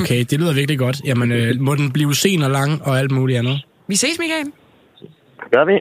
Okay, 0.00 0.24
det 0.30 0.40
lyder 0.40 0.54
virkelig 0.54 0.78
godt. 0.78 0.96
Jamen, 1.04 1.32
øh, 1.32 1.60
må 1.60 1.74
den 1.74 1.92
blive 1.92 2.14
sen 2.14 2.42
og 2.42 2.50
lang 2.50 2.82
og 2.82 2.98
alt 2.98 3.10
muligt 3.10 3.38
andet? 3.38 3.66
Vi 3.86 3.96
ses, 3.96 4.18
Michael. 4.18 4.46
Det 5.40 5.50
gør 5.52 5.64
vi. 5.64 5.80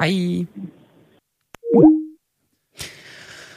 Hej. 0.00 0.46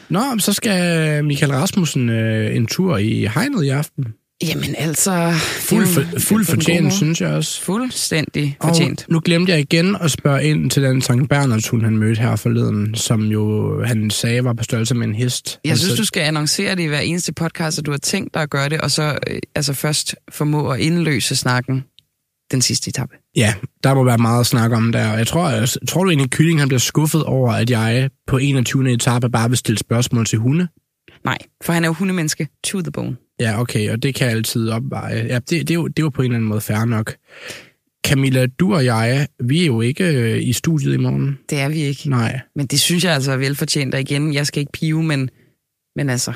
Nå, 0.09 0.39
så 0.39 0.53
skal 0.53 1.25
Michael 1.25 1.51
Rasmussen 1.51 2.09
øh, 2.09 2.55
en 2.55 2.67
tur 2.67 2.97
i 2.97 3.27
hegnet 3.35 3.63
i 3.63 3.69
aften. 3.69 4.05
Jamen 4.43 4.75
altså... 4.77 5.31
Fuld, 5.41 5.87
for, 5.87 6.19
fuld 6.19 6.45
fortjent, 6.45 6.93
synes 6.93 7.21
jeg 7.21 7.29
også. 7.29 7.61
Fuldstændig 7.61 8.57
fortjent. 8.63 9.05
Og 9.07 9.13
nu 9.13 9.21
glemte 9.25 9.51
jeg 9.51 9.59
igen 9.59 9.95
at 10.01 10.11
spørge 10.11 10.43
ind 10.43 10.71
til 10.71 10.83
den 10.83 11.01
Sankt 11.01 11.29
Bernhards 11.29 11.67
hund, 11.67 11.83
han 11.83 11.97
mødte 11.97 12.21
her 12.21 12.35
forleden, 12.35 12.95
som 12.95 13.21
jo 13.21 13.83
han 13.83 14.09
sagde 14.09 14.43
var 14.43 14.53
på 14.53 14.63
størrelse 14.63 14.95
med 14.95 15.07
en 15.07 15.15
hest. 15.15 15.59
Jeg 15.65 15.77
synes, 15.77 15.89
Altså, 15.89 16.01
du 16.01 16.05
skal 16.05 16.21
annoncere 16.21 16.75
det 16.75 16.83
i 16.83 16.85
hver 16.85 16.99
eneste 16.99 17.33
podcast, 17.33 17.79
at 17.79 17.85
du 17.85 17.91
har 17.91 17.97
tænkt 17.97 18.33
dig 18.33 18.41
at 18.41 18.49
gøre 18.49 18.69
det, 18.69 18.81
og 18.81 18.91
så 18.91 19.17
øh, 19.27 19.39
altså 19.55 19.73
først 19.73 20.15
formå 20.31 20.69
at 20.69 20.79
indløse 20.79 21.35
snakken 21.35 21.83
den 22.51 22.61
sidste 22.61 22.89
etape. 22.89 23.13
Ja, 23.35 23.53
der 23.83 23.93
må 23.93 24.03
være 24.03 24.17
meget 24.17 24.39
at 24.39 24.45
snakke 24.45 24.75
om 24.75 24.91
der. 24.91 25.11
Og 25.11 25.17
Jeg 25.17 25.27
tror, 25.27 25.49
jeg, 25.49 25.67
tror 25.87 26.03
du 26.03 26.09
egentlig, 26.09 26.29
Kylling 26.29 26.59
han 26.59 26.67
bliver 26.67 26.79
skuffet 26.79 27.23
over, 27.23 27.51
at 27.51 27.69
jeg 27.69 28.09
på 28.27 28.37
21. 28.37 28.91
etape 28.91 29.29
bare 29.29 29.49
vil 29.49 29.57
stille 29.57 29.79
spørgsmål 29.79 30.25
til 30.25 30.39
hunde? 30.39 30.67
Nej, 31.25 31.37
for 31.63 31.73
han 31.73 31.83
er 31.83 31.87
jo 31.87 31.93
hundemenneske 31.93 32.47
to 32.63 32.81
the 32.81 32.91
bone. 32.91 33.17
Ja, 33.39 33.61
okay, 33.61 33.89
og 33.91 34.03
det 34.03 34.15
kan 34.15 34.27
jeg 34.27 34.35
altid 34.35 34.69
opveje. 34.69 35.25
Ja, 35.29 35.35
det, 35.35 35.49
det, 35.49 35.71
er 35.71 35.75
jo, 35.75 35.87
det 35.87 35.99
er 35.99 36.03
jo 36.03 36.09
på 36.09 36.21
en 36.21 36.25
eller 36.25 36.35
anden 36.35 36.49
måde 36.49 36.61
fair 36.61 36.85
nok. 36.85 37.15
Camilla, 38.07 38.45
du 38.45 38.75
og 38.75 38.85
jeg, 38.85 39.27
vi 39.43 39.61
er 39.61 39.65
jo 39.65 39.81
ikke 39.81 40.03
øh, 40.03 40.47
i 40.47 40.53
studiet 40.53 40.93
i 40.93 40.97
morgen. 40.97 41.39
Det 41.49 41.59
er 41.59 41.69
vi 41.69 41.81
ikke. 41.81 42.09
Nej. 42.09 42.39
Men 42.55 42.67
det 42.67 42.79
synes 42.79 43.03
jeg 43.03 43.13
altså 43.13 43.31
er 43.31 43.37
velfortjent, 43.37 43.93
og 43.93 44.01
igen, 44.01 44.33
jeg 44.33 44.47
skal 44.47 44.59
ikke 44.59 44.71
pive, 44.71 45.03
men, 45.03 45.29
men 45.95 46.09
altså, 46.09 46.33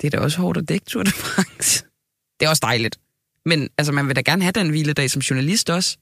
det 0.00 0.06
er 0.06 0.18
da 0.18 0.24
også 0.24 0.38
hårdt 0.38 0.58
at 0.58 0.68
dække 0.68 0.86
Tour 0.86 1.02
de 1.02 1.10
France. 1.10 1.84
Det 2.40 2.46
er 2.46 2.50
også 2.50 2.60
dejligt. 2.62 2.98
Men 3.46 3.68
altså, 3.78 3.92
man 3.92 4.08
vil 4.08 4.16
da 4.16 4.20
gerne 4.20 4.42
have 4.42 4.52
den 4.52 4.68
hviledag 4.68 5.10
som 5.10 5.20
journalist 5.20 5.70
også. 5.70 5.96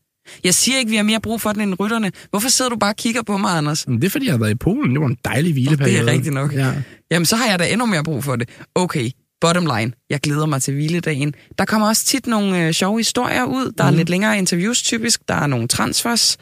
Jeg 0.44 0.54
siger 0.54 0.78
ikke, 0.78 0.90
vi 0.90 0.96
har 0.96 1.02
mere 1.02 1.20
brug 1.20 1.40
for 1.40 1.52
den 1.52 1.60
end 1.62 1.80
rytterne. 1.80 2.12
Hvorfor 2.30 2.48
sidder 2.48 2.68
du 2.68 2.76
bare 2.76 2.90
og 2.90 2.96
kigger 2.96 3.22
på 3.22 3.36
mig, 3.36 3.50
Anders? 3.56 3.88
Men 3.88 4.00
det 4.00 4.06
er, 4.06 4.10
fordi 4.10 4.26
jeg 4.26 4.32
har 4.32 4.38
været 4.38 4.50
i 4.50 4.54
Polen. 4.54 4.92
Det 4.92 5.00
var 5.00 5.06
en 5.06 5.16
dejlig 5.24 5.52
hvileperiode. 5.52 5.98
Det 5.98 6.08
er 6.08 6.12
rigtigt 6.12 6.34
nok. 6.34 6.52
Ja. 6.54 6.72
Jamen, 7.10 7.26
så 7.26 7.36
har 7.36 7.46
jeg 7.50 7.58
da 7.58 7.68
endnu 7.68 7.86
mere 7.86 8.04
brug 8.04 8.24
for 8.24 8.36
det. 8.36 8.48
Okay, 8.74 9.10
bottom 9.40 9.66
line. 9.76 9.92
Jeg 10.10 10.20
glæder 10.20 10.46
mig 10.46 10.62
til 10.62 10.74
hviledagen. 10.74 11.34
Der 11.58 11.64
kommer 11.64 11.88
også 11.88 12.04
tit 12.04 12.26
nogle 12.26 12.66
øh, 12.66 12.72
sjove 12.72 12.98
historier 12.98 13.44
ud. 13.44 13.72
Der 13.78 13.84
er 13.84 13.90
Mhm. 13.90 13.96
lidt 13.98 14.08
længere 14.08 14.38
interviews 14.38 14.82
typisk. 14.82 15.20
Der 15.28 15.34
er 15.34 15.46
nogle 15.46 15.68
transfers. 15.68 16.36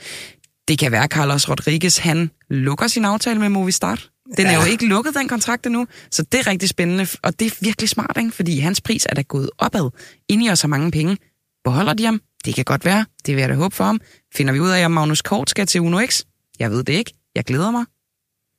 Det 0.69 0.79
kan 0.79 0.93
være, 0.93 1.05
at 1.05 1.11
Carlos 1.11 1.49
Rodriguez, 1.49 1.97
han 1.99 2.31
lukker 2.51 2.87
sin 2.87 3.05
aftale 3.05 3.41
med 3.41 3.49
Movistar. 3.49 4.03
Den 4.37 4.47
er 4.47 4.55
jo 4.55 4.65
ikke 4.71 4.87
lukket, 4.87 5.15
den 5.15 5.29
kontrakt 5.29 5.67
endnu, 5.67 5.87
så 6.11 6.23
det 6.23 6.41
er 6.41 6.47
rigtig 6.47 6.69
spændende, 6.69 7.07
og 7.23 7.41
det 7.41 7.47
er 7.47 7.57
virkelig 7.61 7.89
smart, 7.89 8.17
ikke? 8.19 8.31
fordi 8.31 8.59
hans 8.59 8.81
pris 8.81 9.07
er 9.07 9.15
da 9.15 9.23
gået 9.23 9.51
opad. 9.59 9.91
Ind 10.29 10.45
i 10.45 10.51
os 10.51 10.61
har 10.61 10.69
mange 10.69 10.91
penge. 10.91 11.17
Beholder 11.65 11.95
de 11.95 12.05
ham? 12.05 12.21
Det 12.45 12.55
kan 12.55 12.65
godt 12.65 12.85
være. 12.85 13.07
Det 13.27 13.35
vil 13.35 13.41
jeg 13.41 13.49
da 13.49 13.55
håbe 13.55 13.75
for 13.77 13.85
ham. 13.85 14.01
Finder 14.35 14.53
vi 14.53 14.61
ud 14.61 14.69
af, 14.71 14.81
at 14.81 14.91
Magnus 14.91 15.23
Kort 15.23 15.51
skal 15.51 15.67
til 15.67 15.81
Uno 15.81 16.07
X? 16.07 16.23
Jeg 16.59 16.71
ved 16.71 16.85
det 16.85 16.93
ikke. 16.93 17.13
Jeg 17.35 17.45
glæder 17.45 17.71
mig. 17.71 17.85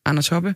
Anders 0.06 0.28
Hoppe, 0.28 0.56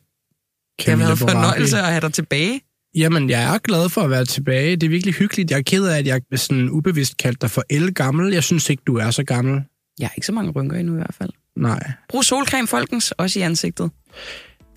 det 0.80 0.88
har 0.88 0.96
været 0.96 1.18
fornøjelse 1.18 1.78
at 1.78 1.86
have 1.86 2.02
dig 2.02 2.14
tilbage. 2.14 2.62
Jamen, 2.96 3.30
jeg 3.30 3.54
er 3.56 3.58
glad 3.58 3.90
for 3.90 4.02
at 4.02 4.10
være 4.10 4.26
tilbage. 4.26 4.76
Det 4.76 4.84
er 4.84 4.90
virkelig 4.90 5.14
hyggeligt. 5.14 5.52
Jeg 5.52 5.58
er 5.58 5.64
ked 5.64 5.86
af, 5.86 5.98
at 5.98 6.08
jeg 6.08 6.22
sådan 6.36 6.70
ubevidst 6.70 7.18
kaldte 7.18 7.42
dig 7.42 7.52
for 7.52 7.64
el 7.70 7.94
gammel. 7.94 8.34
Jeg 8.34 8.44
synes 8.44 8.70
ikke, 8.70 8.84
du 8.88 8.98
er 8.98 9.12
så 9.12 9.24
gammel. 9.24 9.64
Jeg 10.00 10.08
har 10.08 10.14
ikke 10.18 10.26
så 10.26 10.32
mange 10.32 10.52
rynker 10.52 10.78
endnu 10.78 10.94
i 10.94 10.96
hvert 10.96 11.16
fald. 11.18 11.30
Nej. 11.56 11.92
Brug 12.10 12.26
solcreme, 12.26 12.68
folkens, 12.68 13.12
også 13.12 13.40
i 13.40 13.42
ansigtet. 13.42 13.92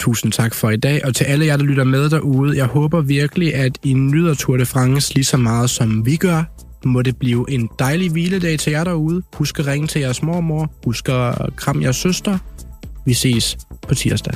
Tusind 0.00 0.32
tak 0.32 0.54
for 0.54 0.70
i 0.70 0.76
dag, 0.76 1.04
og 1.04 1.14
til 1.14 1.24
alle 1.24 1.46
jer, 1.46 1.56
der 1.56 1.64
lytter 1.64 1.84
med 1.84 2.10
derude, 2.10 2.56
jeg 2.56 2.66
håber 2.66 3.00
virkelig, 3.00 3.54
at 3.54 3.78
I 3.82 3.92
nyder 3.92 4.34
Tour 4.34 4.56
de 4.56 4.66
France 4.66 5.14
lige 5.14 5.24
så 5.24 5.36
meget, 5.36 5.70
som 5.70 6.06
vi 6.06 6.16
gør. 6.16 6.44
Må 6.84 7.02
det 7.02 7.16
blive 7.16 7.46
en 7.50 7.68
dejlig 7.78 8.10
hviledag 8.10 8.58
til 8.58 8.70
jer 8.70 8.84
derude. 8.84 9.22
Husk 9.34 9.58
at 9.58 9.66
ringe 9.66 9.86
til 9.86 10.00
jeres 10.00 10.22
mormor. 10.22 10.72
Husk 10.84 11.08
at 11.08 11.34
kramme 11.56 11.82
jeres 11.82 11.96
søster. 11.96 12.38
Vi 13.06 13.14
ses 13.14 13.58
på 13.88 13.94
tirsdag. 13.94 14.34